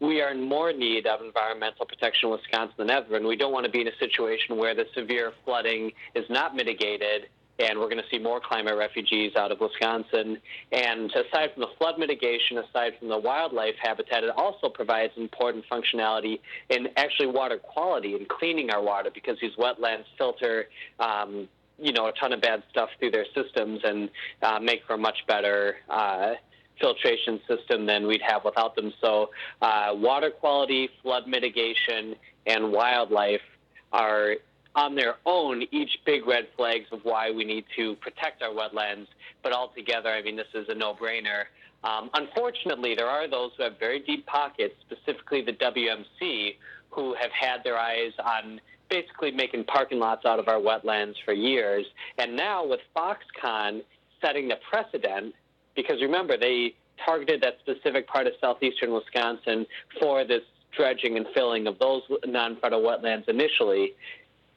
[0.00, 3.52] we are in more need of environmental protection in Wisconsin than ever, and we don't
[3.52, 7.28] want to be in a situation where the severe flooding is not mitigated
[7.60, 10.38] and we're going to see more climate refugees out of Wisconsin.
[10.72, 15.64] And aside from the flood mitigation, aside from the wildlife habitat, it also provides important
[15.70, 20.66] functionality in actually water quality and cleaning our water because these wetlands filter.
[20.98, 21.48] Um,
[21.82, 24.10] you know, a ton of bad stuff through their systems and
[24.42, 26.34] uh, make for a much better uh,
[26.78, 28.92] filtration system than we'd have without them.
[29.00, 29.30] So,
[29.62, 33.40] uh, water quality, flood mitigation, and wildlife
[33.92, 34.34] are
[34.74, 39.06] on their own each big red flags of why we need to protect our wetlands.
[39.42, 41.44] But altogether, I mean, this is a no brainer.
[41.82, 46.56] Um, unfortunately, there are those who have very deep pockets, specifically the WMC,
[46.90, 51.32] who have had their eyes on basically making parking lots out of our wetlands for
[51.32, 51.86] years.
[52.18, 53.82] And now with Foxconn
[54.20, 55.34] setting the precedent,
[55.74, 59.66] because remember, they targeted that specific part of southeastern Wisconsin
[60.00, 60.42] for this
[60.76, 63.94] dredging and filling of those non-federal wetlands initially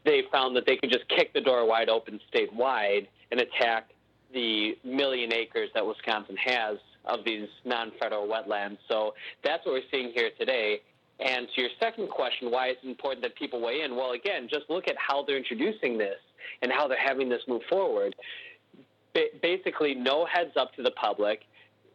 [0.05, 3.89] they found that they could just kick the door wide open statewide and attack
[4.33, 8.77] the million acres that Wisconsin has of these non-federal wetlands.
[8.87, 9.13] So
[9.43, 10.81] that's what we're seeing here today.
[11.19, 13.95] And to your second question, why it's important that people weigh in?
[13.95, 16.17] Well, again, just look at how they're introducing this
[16.61, 18.15] and how they're having this move forward.
[19.13, 21.41] Ba- basically, no heads up to the public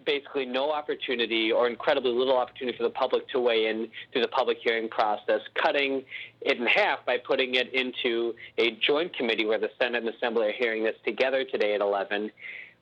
[0.04, 4.28] basically no opportunity or incredibly little opportunity for the public to weigh in through the
[4.28, 6.04] public hearing process, cutting
[6.40, 10.48] it in half by putting it into a joint committee where the Senate and Assembly
[10.48, 12.30] are hearing this together today at 11.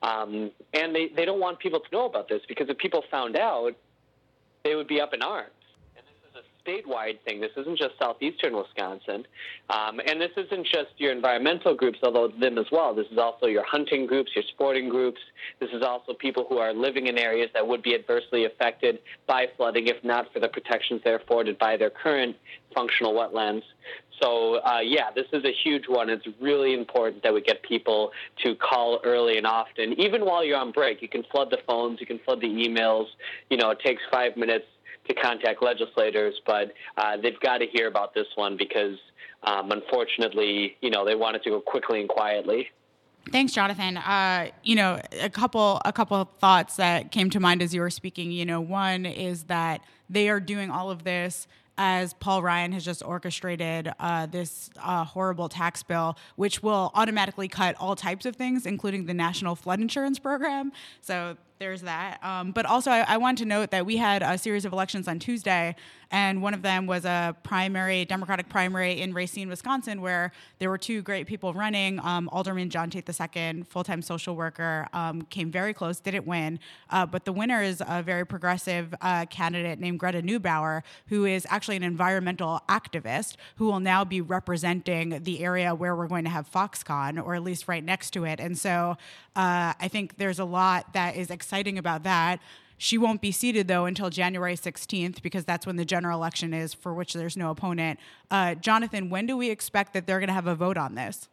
[0.03, 3.37] Um, and they, they don't want people to know about this because if people found
[3.37, 3.75] out,
[4.63, 5.51] they would be up in arms
[6.67, 7.41] statewide thing.
[7.41, 9.27] This isn't just southeastern Wisconsin.
[9.71, 12.95] Um, and this isn't just your environmental groups, although them as well.
[12.95, 15.21] This is also your hunting groups, your sporting groups.
[15.61, 19.47] This is also people who are living in areas that would be adversely affected by
[19.57, 22.37] flooding if not for the protections they're afforded by their current
[22.75, 23.63] functional wetlands.
[24.21, 26.09] So, uh, yeah, this is a huge one.
[26.09, 28.13] It's really important that we get people
[28.45, 29.99] to call early and often.
[30.01, 33.07] Even while you're on break, you can flood the phones, you can flood the emails.
[33.51, 34.67] You know, it takes five minutes
[35.09, 38.97] to contact legislators, but uh, they've got to hear about this one because,
[39.43, 42.69] um, unfortunately, you know, they want it to go quickly and quietly.
[43.33, 43.97] Thanks, Jonathan.
[43.97, 47.81] Uh, you know, a couple a couple of thoughts that came to mind as you
[47.81, 48.31] were speaking.
[48.31, 52.85] You know, one is that they are doing all of this as Paul Ryan has
[52.85, 58.37] just orchestrated uh, this uh, horrible tax bill, which will automatically cut all types of
[58.37, 60.73] things, including the National Flood Insurance Program.
[61.01, 62.23] So there's that.
[62.23, 65.09] Um, but also, I, I want to note that we had a series of elections
[65.09, 65.75] on Tuesday,
[66.11, 70.79] and one of them was a primary, Democratic primary in Racine, Wisconsin, where there were
[70.79, 71.99] two great people running.
[72.01, 76.61] Um, Alderman John Tate II, full time social worker, um, came very close, didn't win.
[76.91, 81.47] Uh, but the winner is a very progressive uh, candidate named Greta Neubauer, who is
[81.51, 86.31] actually an environmental activist who will now be representing the area where we're going to
[86.31, 88.39] have Foxconn, or at least right next to it.
[88.39, 88.97] And so
[89.35, 92.41] uh, I think there's a lot that is exciting about that.
[92.77, 96.75] She won't be seated though until January 16th because that's when the general election is,
[96.75, 98.01] for which there's no opponent.
[98.33, 101.29] Uh, Jonathan, when do we expect that they're going to have a vote on this?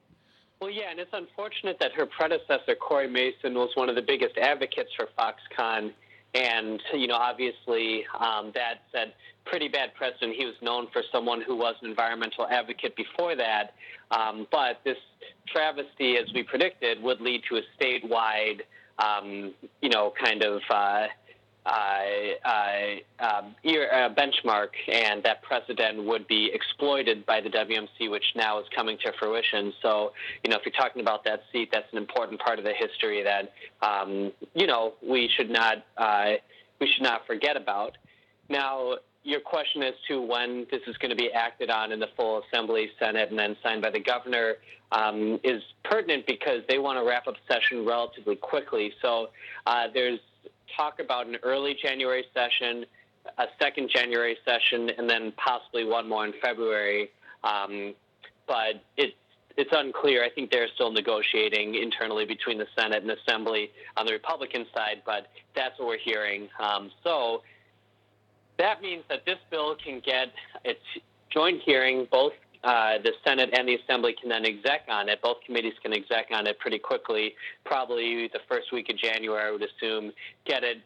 [0.61, 4.37] Well, yeah, and it's unfortunate that her predecessor, Cory Mason, was one of the biggest
[4.37, 5.91] advocates for Foxconn.
[6.35, 10.35] And, you know, obviously um, that set pretty bad precedent.
[10.37, 13.73] He was known for someone who was an environmental advocate before that.
[14.11, 14.97] Um, but this
[15.47, 18.61] travesty, as we predicted, would lead to a statewide,
[18.99, 21.07] um, you know, kind of uh,
[21.65, 21.69] uh,
[23.19, 28.65] um, uh, benchmark, and that precedent would be exploited by the WMC, which now is
[28.75, 29.73] coming to fruition.
[29.81, 30.11] So,
[30.43, 33.23] you know, if you're talking about that seat, that's an important part of the history
[33.23, 36.33] that um, you know we should not uh,
[36.79, 37.97] we should not forget about.
[38.49, 42.09] Now, your question as to when this is going to be acted on in the
[42.15, 44.55] full Assembly, Senate, and then signed by the governor
[44.91, 48.93] um, is pertinent because they want to wrap up session relatively quickly.
[49.01, 49.29] So
[49.65, 50.19] uh, there's
[50.75, 52.85] talk about an early January session,
[53.37, 57.09] a second January session, and then possibly one more in February.
[57.43, 57.93] Um,
[58.47, 59.13] but it's
[59.55, 60.23] it's unclear.
[60.23, 65.03] I think they're still negotiating internally between the Senate and Assembly on the Republican side,
[65.05, 66.49] but that's what we're hearing.
[66.59, 67.43] Um, so
[68.57, 70.29] that means that this bill can get
[70.63, 70.79] its
[71.29, 72.07] joint hearing.
[72.11, 75.21] Both uh, the Senate and the Assembly can then exec on it.
[75.21, 77.35] Both committees can exec on it pretty quickly,
[77.65, 80.11] probably the first week of January, I would assume.
[80.45, 80.77] Get it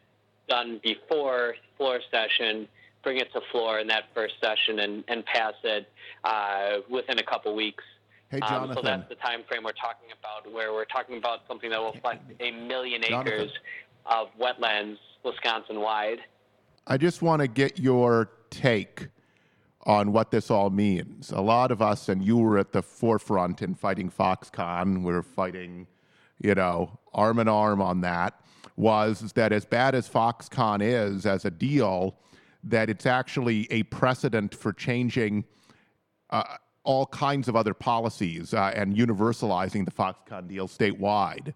[0.48, 2.66] done before floor session,
[3.04, 5.88] bring it to floor in that first session, and, and pass it
[6.24, 7.84] uh, within a couple weeks
[8.30, 8.76] Hey, Um, Jonathan.
[8.76, 11.94] so that's the time frame we're talking about, where we're talking about something that will
[11.94, 13.50] affect a million acres Jonathan.
[14.04, 16.18] of wetlands Wisconsin-wide.
[16.90, 19.08] I just want to get your take
[19.82, 21.30] on what this all means.
[21.30, 25.22] A lot of us, and you were at the forefront in fighting Foxconn, we are
[25.22, 25.86] fighting,
[26.40, 28.40] you know, arm in arm on that,
[28.76, 32.16] was that as bad as Foxconn is as a deal,
[32.64, 35.44] that it's actually a precedent for changing
[36.30, 36.42] uh,
[36.84, 41.52] all kinds of other policies uh, and universalizing the Foxconn deal statewide.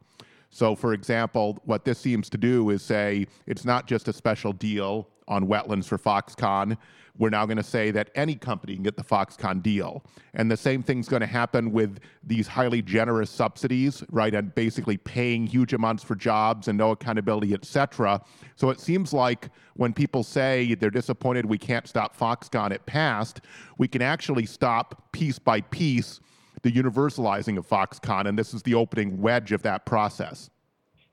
[0.51, 4.53] So, for example, what this seems to do is say it's not just a special
[4.53, 6.77] deal on wetlands for Foxconn.
[7.19, 10.03] We're now going to say that any company can get the Foxconn deal.
[10.33, 14.35] And the same thing's going to happen with these highly generous subsidies, right?
[14.35, 18.23] And basically paying huge amounts for jobs and no accountability, et cetera.
[18.57, 23.43] So it seems like when people say they're disappointed we can't stop Foxconn, it passed,
[23.77, 26.19] we can actually stop piece by piece
[26.63, 28.27] the universalizing of Foxconn.
[28.27, 30.49] And this is the opening wedge of that process.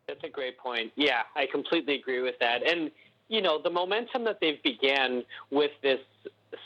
[0.07, 0.91] That's a great point.
[0.95, 2.65] Yeah, I completely agree with that.
[2.67, 2.89] And
[3.29, 5.99] you know, the momentum that they've began with this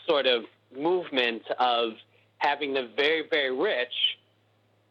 [0.08, 0.44] sort of
[0.76, 1.92] movement of
[2.38, 3.94] having the very, very rich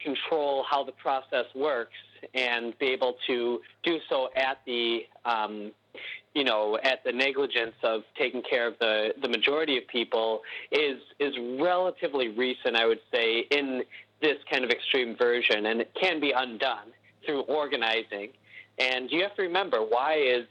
[0.00, 1.92] control how the process works
[2.34, 5.70] and be able to do so at the um,
[6.34, 10.40] you know at the negligence of taking care of the the majority of people
[10.72, 13.84] is is relatively recent I would say in
[14.22, 15.66] this kind of extreme version.
[15.66, 16.92] And it can be undone
[17.26, 18.30] through organizing.
[18.78, 20.46] And you have to remember why is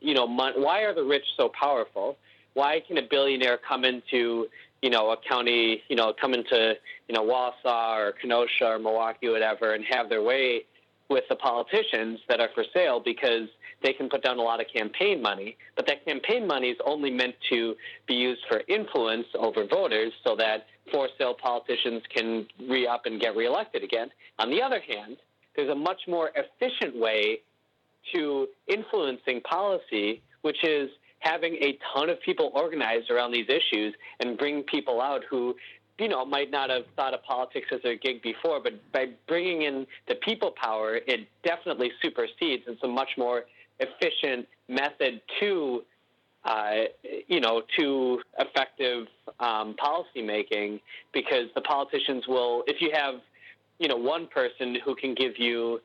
[0.00, 2.16] you know mon- why are the rich so powerful?
[2.54, 4.46] Why can a billionaire come into
[4.82, 6.74] you know a county you know come into
[7.08, 10.62] you know Wausau or Kenosha or Milwaukee whatever and have their way
[11.08, 13.48] with the politicians that are for sale because
[13.82, 17.10] they can put down a lot of campaign money but that campaign money is only
[17.10, 17.74] meant to
[18.06, 23.34] be used for influence over voters so that for sale politicians can re-up and get
[23.34, 24.08] reelected again.
[24.38, 25.16] On the other hand
[25.54, 27.40] there's a much more efficient way
[28.14, 30.90] to influencing policy, which is
[31.20, 35.54] having a ton of people organized around these issues and bring people out who,
[35.98, 39.62] you know, might not have thought of politics as their gig before, but by bringing
[39.62, 42.62] in the people power, it definitely supersedes.
[42.66, 43.44] It's a much more
[43.80, 45.82] efficient method to,
[46.44, 46.70] uh,
[47.26, 49.06] you know, to effective
[49.40, 50.80] um, policy making
[51.12, 53.14] because the politicians will, if you have,
[53.78, 55.80] you know, one person who can give you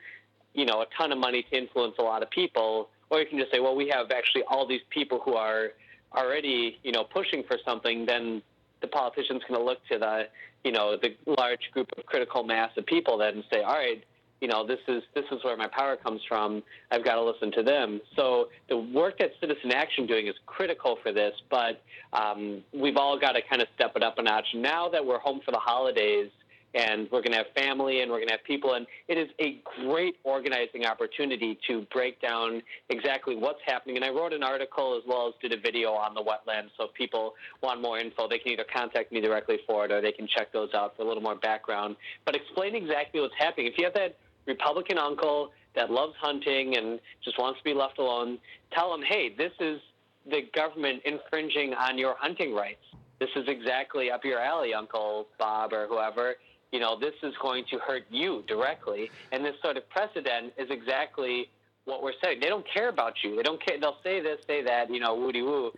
[0.54, 3.38] you know a ton of money to influence a lot of people, or you can
[3.38, 5.72] just say, well, we have actually all these people who are
[6.14, 8.06] already you know pushing for something.
[8.06, 8.42] Then
[8.80, 10.28] the politicians going to look to the
[10.64, 14.02] you know the large group of critical mass of people then and say, all right.
[14.40, 16.64] You know, this is this is where my power comes from.
[16.90, 18.00] I've got to listen to them.
[18.16, 21.80] So the work that Citizen Action doing is critical for this, but
[22.12, 24.46] um, we've all got to kind of step it up a notch.
[24.56, 26.28] Now that we're home for the holidays,
[26.74, 29.28] and we're going to have family and we're going to have people and it is
[29.40, 33.96] a great organizing opportunity to break down exactly what's happening.
[33.96, 36.84] And i wrote an article as well as did a video on the wetlands so
[36.84, 40.12] if people want more info they can either contact me directly for it or they
[40.12, 41.96] can check those out for a little more background.
[42.24, 43.66] But explain exactly what's happening.
[43.66, 47.98] If you have that republican uncle that loves hunting and just wants to be left
[47.98, 48.38] alone
[48.72, 49.80] tell them hey this is
[50.30, 52.82] the government infringing on your hunting rights.
[53.18, 56.36] This is exactly up your alley uncle bob or whoever
[56.72, 59.10] you know, this is going to hurt you directly.
[59.30, 61.50] And this sort of precedent is exactly
[61.84, 62.40] what we're saying.
[62.40, 63.36] They don't care about you.
[63.36, 63.78] They don't care.
[63.78, 65.72] They'll say this, say that, you know, woody woo.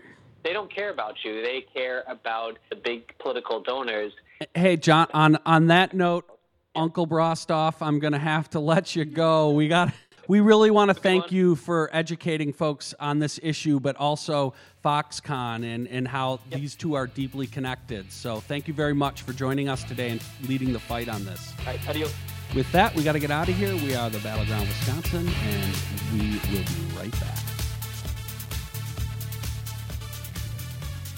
[0.44, 1.42] They don't care about you.
[1.42, 4.12] They care about the big political donors.
[4.54, 5.08] Hey, John.
[5.14, 6.26] On on that note,
[6.74, 9.50] Uncle Brostoff, I'm going to have to let you go.
[9.50, 9.92] We got.
[10.26, 15.64] We really want to thank you for educating folks on this issue, but also Foxconn
[15.64, 16.60] and, and how yep.
[16.60, 18.10] these two are deeply connected.
[18.10, 21.52] So thank you very much for joining us today and leading the fight on this.
[21.60, 22.14] All right, adios.
[22.54, 23.74] With that, we got to get out of here.
[23.74, 25.76] We are the Battleground Wisconsin, and
[26.14, 27.38] we will be right back.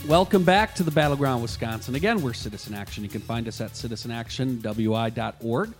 [0.08, 1.94] Welcome back to the Battleground Wisconsin.
[1.94, 3.04] Again, we're Citizen Action.
[3.04, 5.74] You can find us at citizenactionwi.org.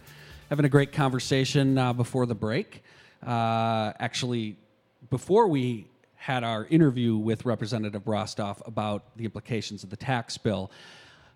[0.49, 2.85] Having a great conversation uh, before the break.
[3.25, 4.57] Uh, actually,
[5.11, 5.87] before we
[6.17, 10.71] had our interview with Representative Brostoff about the implications of the tax bill,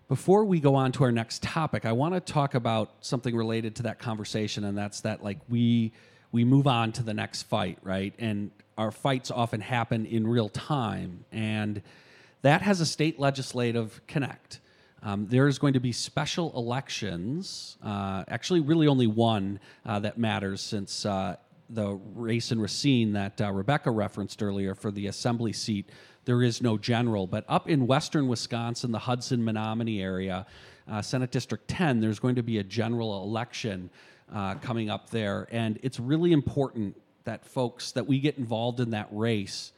[0.07, 3.77] before we go on to our next topic, I want to talk about something related
[3.77, 5.93] to that conversation, and that's that like we
[6.33, 8.13] we move on to the next fight, right?
[8.19, 11.81] And our fights often happen in real time, and
[12.41, 14.59] that has a state legislative connect.
[15.03, 20.17] Um, there is going to be special elections, uh, actually, really only one uh, that
[20.17, 21.37] matters since uh,
[21.73, 25.89] the race in Racine that uh, Rebecca referenced earlier for the assembly seat
[26.25, 27.27] there is no general.
[27.27, 30.45] But up in western Wisconsin, the Hudson Menomonie area,
[30.87, 33.89] uh, Senate District 10, there's going to be a general election
[34.33, 35.47] uh, coming up there.
[35.51, 39.71] And it's really important that folks, that we get involved in that race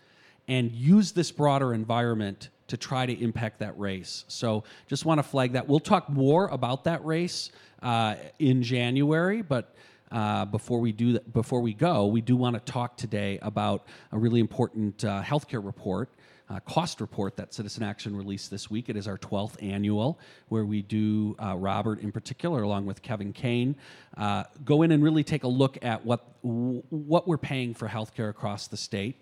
[0.48, 4.26] and use this broader environment to try to impact that race.
[4.28, 5.68] So just want to flag that.
[5.68, 9.76] We'll talk more about that race uh, in January, but
[10.14, 13.88] uh, before we do that, before we go, we do want to talk today about
[14.12, 16.10] a really important uh, healthcare report.
[16.50, 18.90] Uh, cost report that Citizen Action released this week.
[18.90, 23.34] It is our 12th annual, where we do, uh, Robert in particular, along with Kevin
[23.34, 23.76] Kane,
[24.18, 28.30] uh, go in and really take a look at what, what we're paying for healthcare
[28.30, 29.16] across the state.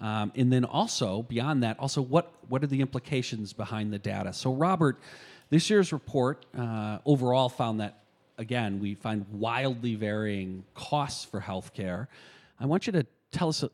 [0.00, 4.32] Um, and then also, beyond that, also what, what are the implications behind the data?
[4.32, 4.98] So, Robert,
[5.50, 8.03] this year's report uh, overall found that
[8.38, 12.08] again, we find wildly varying costs for healthcare.
[12.58, 13.70] I want you to tell us a,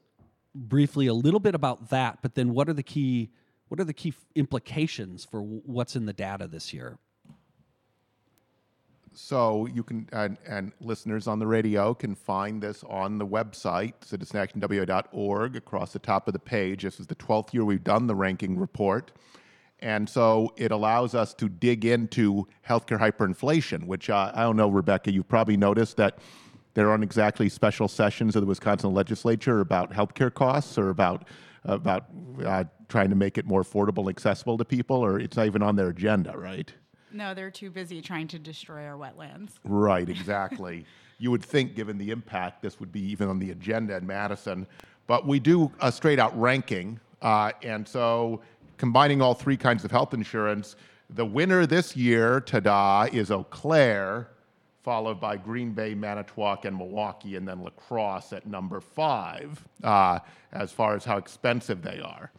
[0.55, 3.31] briefly a little bit about that, but then what are the key
[3.69, 6.99] what are the key implications for what's in the data this year?
[9.13, 13.95] So you can and, and, listeners on the radio can find this on the website
[14.05, 16.83] citizenactionwi.org across the top of the page.
[16.83, 19.13] This is the 12th year we've done the ranking report.
[19.81, 24.69] And so it allows us to dig into healthcare hyperinflation, which uh, I don't know,
[24.69, 26.19] Rebecca, you've probably noticed that
[26.75, 31.27] there aren't exactly special sessions of the Wisconsin legislature about healthcare costs or about
[31.65, 32.07] about
[32.45, 35.63] uh, trying to make it more affordable and accessible to people, or it's not even
[35.63, 36.73] on their agenda, right?
[37.13, 39.51] No, they're too busy trying to destroy our wetlands.
[39.65, 40.87] Right, exactly.
[41.19, 44.67] you would think, given the impact, this would be even on the agenda in Madison.
[45.07, 47.01] But we do a straight out ranking.
[47.21, 48.41] Uh, and so
[48.81, 50.75] combining all three kinds of health insurance.
[51.11, 54.29] The winner this year, ta-da, is Eau Claire,
[54.83, 60.19] followed by Green Bay, Manitowoc, and Milwaukee, and then La Crosse at number five, uh,
[60.53, 62.33] as far as how expensive they are.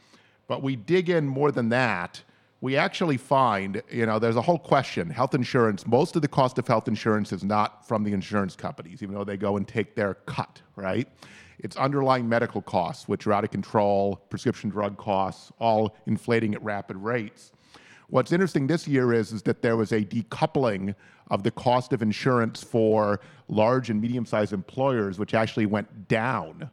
[0.47, 2.19] But we dig in more than that.
[2.59, 5.11] We actually find, you know, there's a whole question.
[5.11, 9.03] Health insurance, most of the cost of health insurance is not from the insurance companies,
[9.03, 11.07] even though they go and take their cut, right?
[11.63, 16.63] It's underlying medical costs, which are out of control, prescription drug costs, all inflating at
[16.63, 17.51] rapid rates.
[18.09, 20.95] What's interesting this year is, is that there was a decoupling
[21.29, 26.69] of the cost of insurance for large and medium sized employers, which actually went down.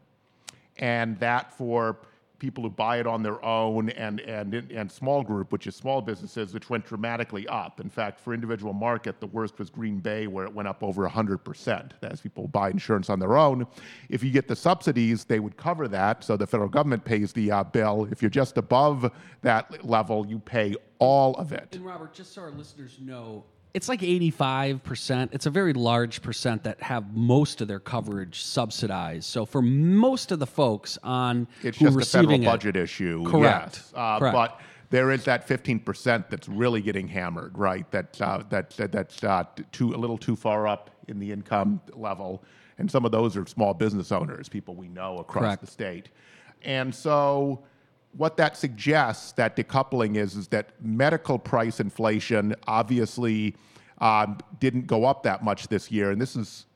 [0.78, 1.98] And that for
[2.38, 6.00] people who buy it on their own and, and, and small group, which is small
[6.00, 7.80] businesses, which went dramatically up.
[7.80, 11.08] In fact, for individual market, the worst was Green Bay, where it went up over
[11.08, 11.90] 100%.
[12.02, 13.66] As people buy insurance on their own.
[14.08, 16.24] If you get the subsidies, they would cover that.
[16.24, 18.08] So the federal government pays the uh, bill.
[18.10, 19.10] If you're just above
[19.42, 21.68] that level, you pay all of it.
[21.72, 23.44] And Robert, just so our listeners know,
[23.78, 25.28] it's like 85%.
[25.32, 29.26] It's a very large percent that have most of their coverage subsidized.
[29.26, 33.24] So for most of the folks on it's just a federal it, budget issue.
[33.30, 33.76] Correct.
[33.76, 33.92] Yes.
[33.94, 34.34] Uh, correct.
[34.34, 34.60] But
[34.90, 37.88] there is that 15% that's really getting hammered, right?
[37.92, 41.80] That, uh, that, that, that's uh, too, a little too far up in the income
[41.94, 42.42] level.
[42.78, 45.60] And some of those are small business owners, people we know across correct.
[45.60, 46.08] the state.
[46.62, 47.62] And so
[48.16, 53.54] what that suggests, that decoupling is, is that medical price inflation obviously
[53.98, 56.10] um, didn't go up that much this year.
[56.10, 56.66] And this is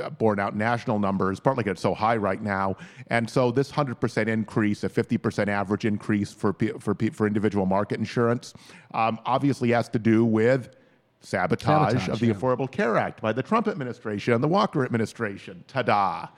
[0.00, 2.76] uh, borne out national numbers, partly because it's so high right now.
[3.08, 8.54] And so this 100% increase, a 50% average increase for, for, for individual market insurance,
[8.92, 10.76] um, obviously has to do with
[11.20, 12.34] sabotage, sabotage of the yeah.
[12.34, 15.64] Affordable Care Act by the Trump administration and the Walker administration.
[15.66, 16.28] Ta-da!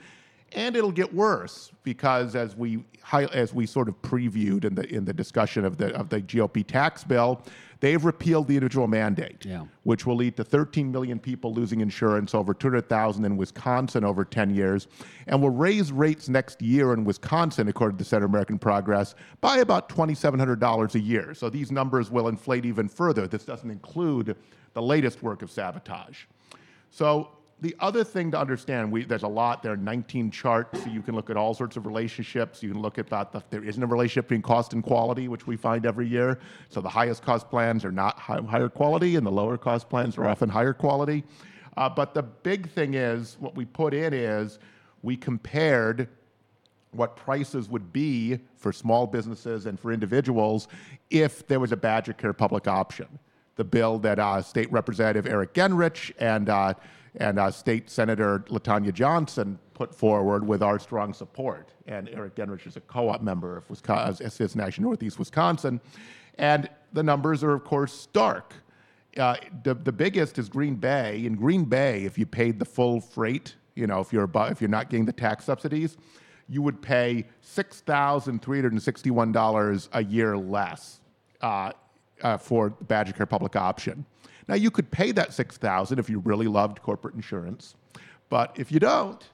[0.56, 2.82] And it'll get worse because, as we
[3.12, 6.66] as we sort of previewed in the in the discussion of the of the GOP
[6.66, 7.42] tax bill,
[7.80, 9.66] they've repealed the individual mandate, yeah.
[9.82, 14.48] which will lead to 13 million people losing insurance, over 200,000 in Wisconsin over 10
[14.48, 14.88] years,
[15.26, 19.58] and will raise rates next year in Wisconsin, according to the Center American Progress, by
[19.58, 21.34] about $2,700 a year.
[21.34, 23.26] So these numbers will inflate even further.
[23.26, 24.36] This doesn't include
[24.72, 26.24] the latest work of sabotage.
[26.90, 29.62] So the other thing to understand, we, there's a lot.
[29.62, 30.82] There are 19 charts.
[30.82, 32.62] So you can look at all sorts of relationships.
[32.62, 33.32] You can look at that.
[33.32, 36.38] The, there isn't a relationship between cost and quality, which we find every year.
[36.68, 40.18] So the highest cost plans are not high, higher quality, and the lower cost plans
[40.18, 41.24] are often higher quality.
[41.78, 44.58] Uh, but the big thing is, what we put in is
[45.02, 46.08] we compared
[46.90, 50.68] what prices would be for small businesses and for individuals
[51.10, 53.06] if there was a Badger Care public option.
[53.56, 56.74] The bill that uh, State Representative Eric Genrich and uh,
[57.16, 61.72] and uh, State Senator LaTonya Johnson put forward with our strong support.
[61.86, 65.80] And Eric Genrich is a co-op member of Wisconsin, Action Northeast Wisconsin.
[66.38, 68.54] And the numbers are, of course, stark.
[69.16, 71.24] Uh, the, the biggest is Green Bay.
[71.24, 74.68] In Green Bay, if you paid the full freight, you know, if you're, if you're
[74.68, 75.96] not getting the tax subsidies,
[76.48, 81.00] you would pay $6,361 a year less
[81.40, 81.72] uh,
[82.22, 84.06] uh, for the Badger Care Public Option.
[84.48, 87.74] Now, you could pay that 6,000 if you really loved corporate insurance,
[88.28, 89.24] but if you don't,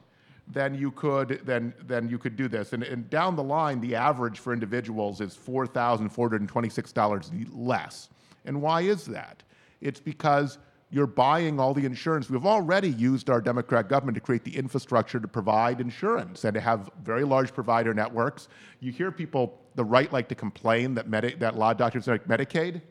[0.49, 2.73] then you could then then you could do this.
[2.73, 6.49] And, and down the line, the average for individuals is four thousand four hundred and
[6.49, 8.09] twenty six dollars less.
[8.45, 9.43] And why is that?
[9.81, 10.59] It's because
[10.91, 12.29] you're buying all the insurance.
[12.29, 16.61] We've already used our Democrat government to create the infrastructure to provide insurance and to
[16.61, 18.49] have very large provider networks.
[18.81, 22.83] You hear people, the right, like to complain that, Medi- that of doctors like Medicaid.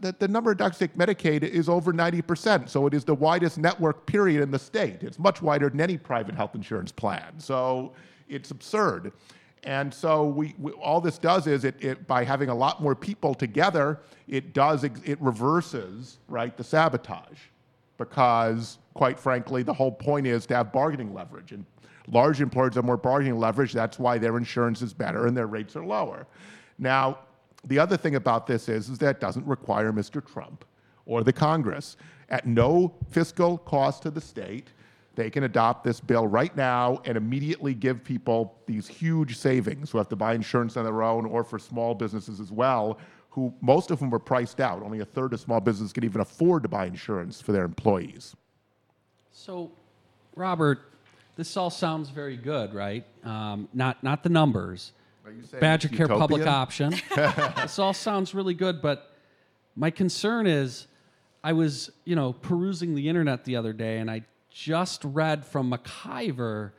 [0.00, 2.68] The, the number of doctors take Medicaid is over 90%.
[2.68, 5.02] So it is the widest network, period, in the state.
[5.02, 7.38] It's much wider than any private health insurance plan.
[7.38, 7.92] So
[8.28, 9.12] it's absurd.
[9.64, 12.94] And so we, we, all this does is it, it, by having a lot more
[12.94, 17.38] people together, it does it reverses right the sabotage,
[17.96, 21.64] because quite frankly, the whole point is to have bargaining leverage, and
[22.08, 23.72] large employers have more bargaining leverage.
[23.72, 26.26] That's why their insurance is better and their rates are lower.
[26.78, 27.20] Now,
[27.66, 30.24] the other thing about this is, is that it doesn't require Mr.
[30.24, 30.64] Trump
[31.06, 31.96] or the Congress
[32.28, 34.70] at no fiscal cost to the state
[35.14, 39.98] they can adopt this bill right now and immediately give people these huge savings who
[39.98, 42.98] have to buy insurance on their own or for small businesses as well,
[43.30, 44.82] who most of whom are priced out.
[44.82, 48.34] Only a third of small businesses can even afford to buy insurance for their employees.
[49.30, 49.70] So,
[50.34, 50.80] Robert,
[51.36, 53.04] this all sounds very good, right?
[53.24, 54.92] Um, not not the numbers.
[55.60, 56.94] Badger Care public option.
[57.16, 59.12] this all sounds really good, but
[59.76, 60.86] my concern is
[61.42, 65.70] I was, you know, perusing the internet the other day and I just read from
[65.70, 66.70] MacIver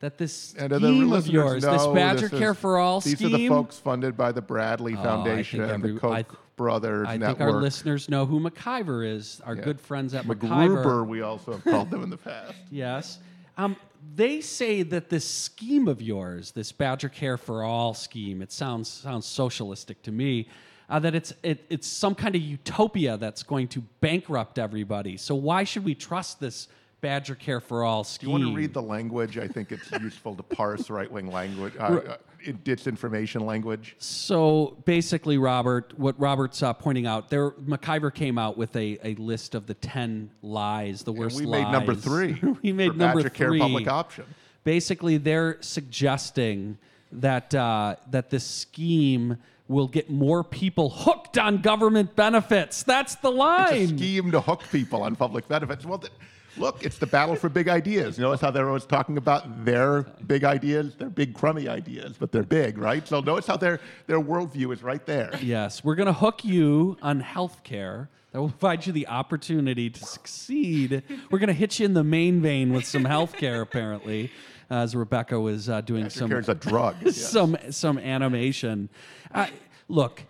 [0.00, 3.18] that this And scheme of yours, this know Badger this Care is- for All These
[3.18, 3.34] scheme.
[3.34, 7.08] are the folks funded by the Bradley Oh, Foundation and every- the Koch th- brothers
[7.08, 7.38] I network.
[7.38, 9.40] think our listeners know who MacIver is.
[9.44, 9.62] Our Yeah.
[9.64, 11.06] good friends at McGruber, MacIver.
[11.06, 12.54] we also have called them in the past.
[12.70, 13.18] Yes.
[13.56, 13.76] Um,
[14.14, 18.88] they say that this scheme of yours, this Badger Care for All scheme, it sounds
[18.88, 20.48] sounds socialistic to me.
[20.88, 25.16] Uh, that it's it, it's some kind of utopia that's going to bankrupt everybody.
[25.16, 26.68] So why should we trust this
[27.00, 28.28] Badger Care for All scheme?
[28.28, 29.38] Do you want to read the language?
[29.38, 32.16] I think it's useful to parse right-wing language, uh,
[32.52, 33.96] disinformation language.
[33.98, 39.14] So basically, Robert, what Robert's uh, pointing out, there, MacIver came out with a, a
[39.16, 41.64] list of the ten lies, the worst we lies.
[41.64, 42.38] made number three.
[42.62, 43.58] we made number Badger Care three.
[43.60, 44.24] Public Option.
[44.64, 46.78] Basically, they're suggesting
[47.12, 49.38] that uh, that this scheme
[49.68, 52.82] will get more people hooked on government benefits.
[52.82, 53.96] That's the It's a line.
[53.96, 55.86] scheme to hook people on public benefits.
[55.86, 56.12] Well, th-
[56.56, 58.18] look, it's the battle for big ideas.
[58.18, 62.32] You notice how they're always talking about their big ideas, their big crummy ideas, but
[62.32, 63.06] they're big, right?
[63.06, 65.30] So notice how their their worldview is right there.
[65.42, 68.08] Yes, we're going to hook you on health care.
[68.32, 71.04] That will provide you the opportunity to succeed.
[71.30, 74.32] We're going to hit you in the main vein with some health care, apparently,
[74.68, 76.96] as Rebecca was uh, doing some a drug.
[77.02, 77.16] yes.
[77.16, 78.88] some some animation.
[79.32, 79.46] Uh,
[79.88, 80.24] look,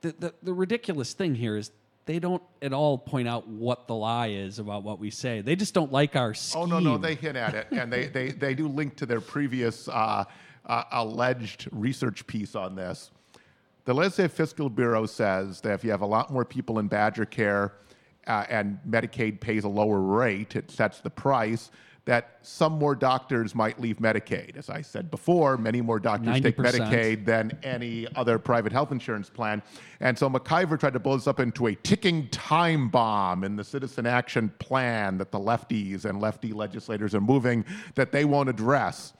[0.00, 1.70] the the the ridiculous thing here is
[2.10, 5.42] they don't at all point out what the lie is about what we say.
[5.42, 6.62] They just don't like our scheme.
[6.62, 9.20] Oh no, no, they hint at it, and they they, they do link to their
[9.20, 10.24] previous uh,
[10.66, 13.12] uh, alleged research piece on this.
[13.84, 17.26] The Legislative Fiscal Bureau says that if you have a lot more people in Badger
[17.26, 17.74] Care
[18.26, 21.70] uh, and Medicaid pays a lower rate, it sets the price.
[22.10, 24.56] That some more doctors might leave Medicaid.
[24.56, 26.72] As I said before, many more doctors take 90%.
[26.72, 29.62] Medicaid than any other private health insurance plan.
[30.00, 33.62] And so MacIver tried to blow this up into a ticking time bomb in the
[33.62, 39.12] Citizen Action Plan that the lefties and lefty legislators are moving that they won't address.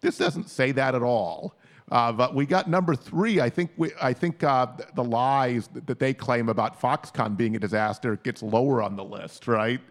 [0.00, 1.58] This doesn't say that at all.
[1.90, 3.42] Uh, but we got number three.
[3.42, 7.54] I think we, I think uh, the lies that, that they claim about Foxconn being
[7.54, 9.82] a disaster gets lower on the list, right?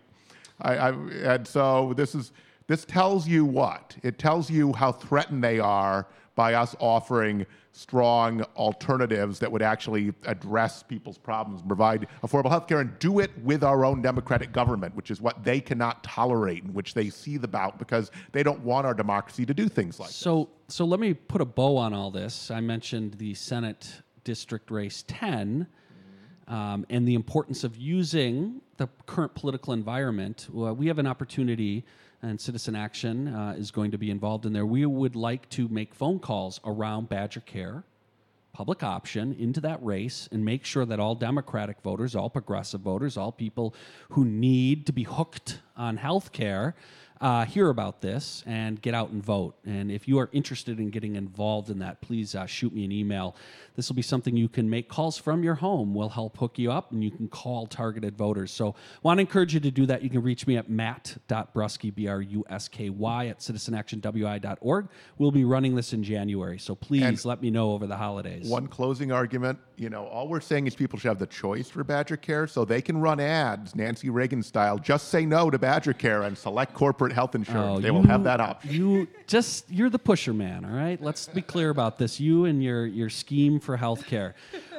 [0.62, 2.32] I, I, and so this is
[2.68, 3.98] this tells you what?
[4.04, 10.14] It tells you how threatened they are by us offering strong alternatives that would actually
[10.26, 14.96] address people's problems, provide affordable health care, and do it with our own democratic government,
[14.96, 18.86] which is what they cannot tolerate and which they seethe about because they don't want
[18.86, 20.16] our democracy to do things like that.
[20.16, 22.52] So, so let me put a bow on all this.
[22.52, 25.68] I mentioned the Senate District Race 10
[26.50, 30.48] um, and the importance of using the current political environment.
[30.52, 31.86] Well, we have an opportunity,
[32.22, 34.66] and Citizen Action uh, is going to be involved in there.
[34.66, 37.84] We would like to make phone calls around Badger Care,
[38.52, 43.16] public option, into that race and make sure that all Democratic voters, all progressive voters,
[43.16, 43.76] all people
[44.10, 46.76] who need to be hooked on health care
[47.22, 49.56] uh, hear about this and get out and vote.
[49.66, 52.92] And if you are interested in getting involved in that, please uh, shoot me an
[52.92, 53.36] email.
[53.76, 55.94] This will be something you can make calls from your home.
[55.94, 58.52] We'll help hook you up and you can call targeted voters.
[58.52, 60.02] So, I want to encourage you to do that.
[60.04, 64.88] You can reach me at matt.brusky, B R U S K Y, at citizenactionwi.org.
[65.18, 66.60] We'll be running this in January.
[66.60, 68.48] So, please And let me know over the holidays.
[68.48, 71.84] One closing argument, you know, all we're saying is people should have the choice for
[71.84, 74.78] Badger Care, so they can run ads, Nancy Reagan style.
[74.78, 77.80] Just say no to Badger Care and select corporate health insurance.
[77.80, 78.72] Oh, they will you- have that option.
[78.72, 81.02] You just you're the pusher man, all right?
[81.02, 82.20] Let's be clear about this.
[82.20, 84.34] You and your your scheme for healthcare.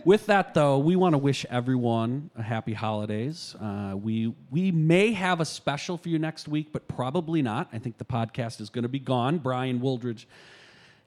[0.05, 3.55] With that though, we want to wish everyone a happy holidays.
[3.61, 7.69] Uh, we we may have a special for you next week, but probably not.
[7.73, 9.39] I think the podcast is going to be gone.
[9.39, 10.27] Brian Wooldridge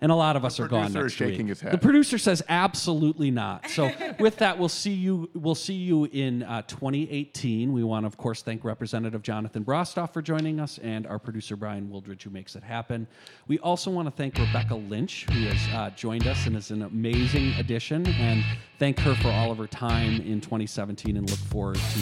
[0.03, 1.47] and a lot of us are gone next is shaking week.
[1.47, 1.71] his head.
[1.71, 3.65] The producer says absolutely not.
[3.73, 5.31] So with that, we'll see you.
[5.33, 7.73] We'll see you in uh, 2018.
[7.73, 11.55] We want to, of course, thank Representative Jonathan Brostoff for joining us and our producer
[11.55, 13.07] Brian Wildridge, who makes it happen.
[13.47, 16.83] We also want to thank Rebecca Lynch, who has uh, joined us and is an
[16.83, 18.43] amazing addition, and
[18.77, 21.17] thank her for all of her time in 2017.
[21.17, 21.99] And look forward to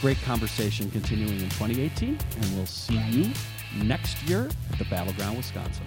[0.00, 2.10] great conversation continuing in 2018.
[2.10, 3.32] And we'll see you
[3.82, 5.86] next year at the Battleground, Wisconsin.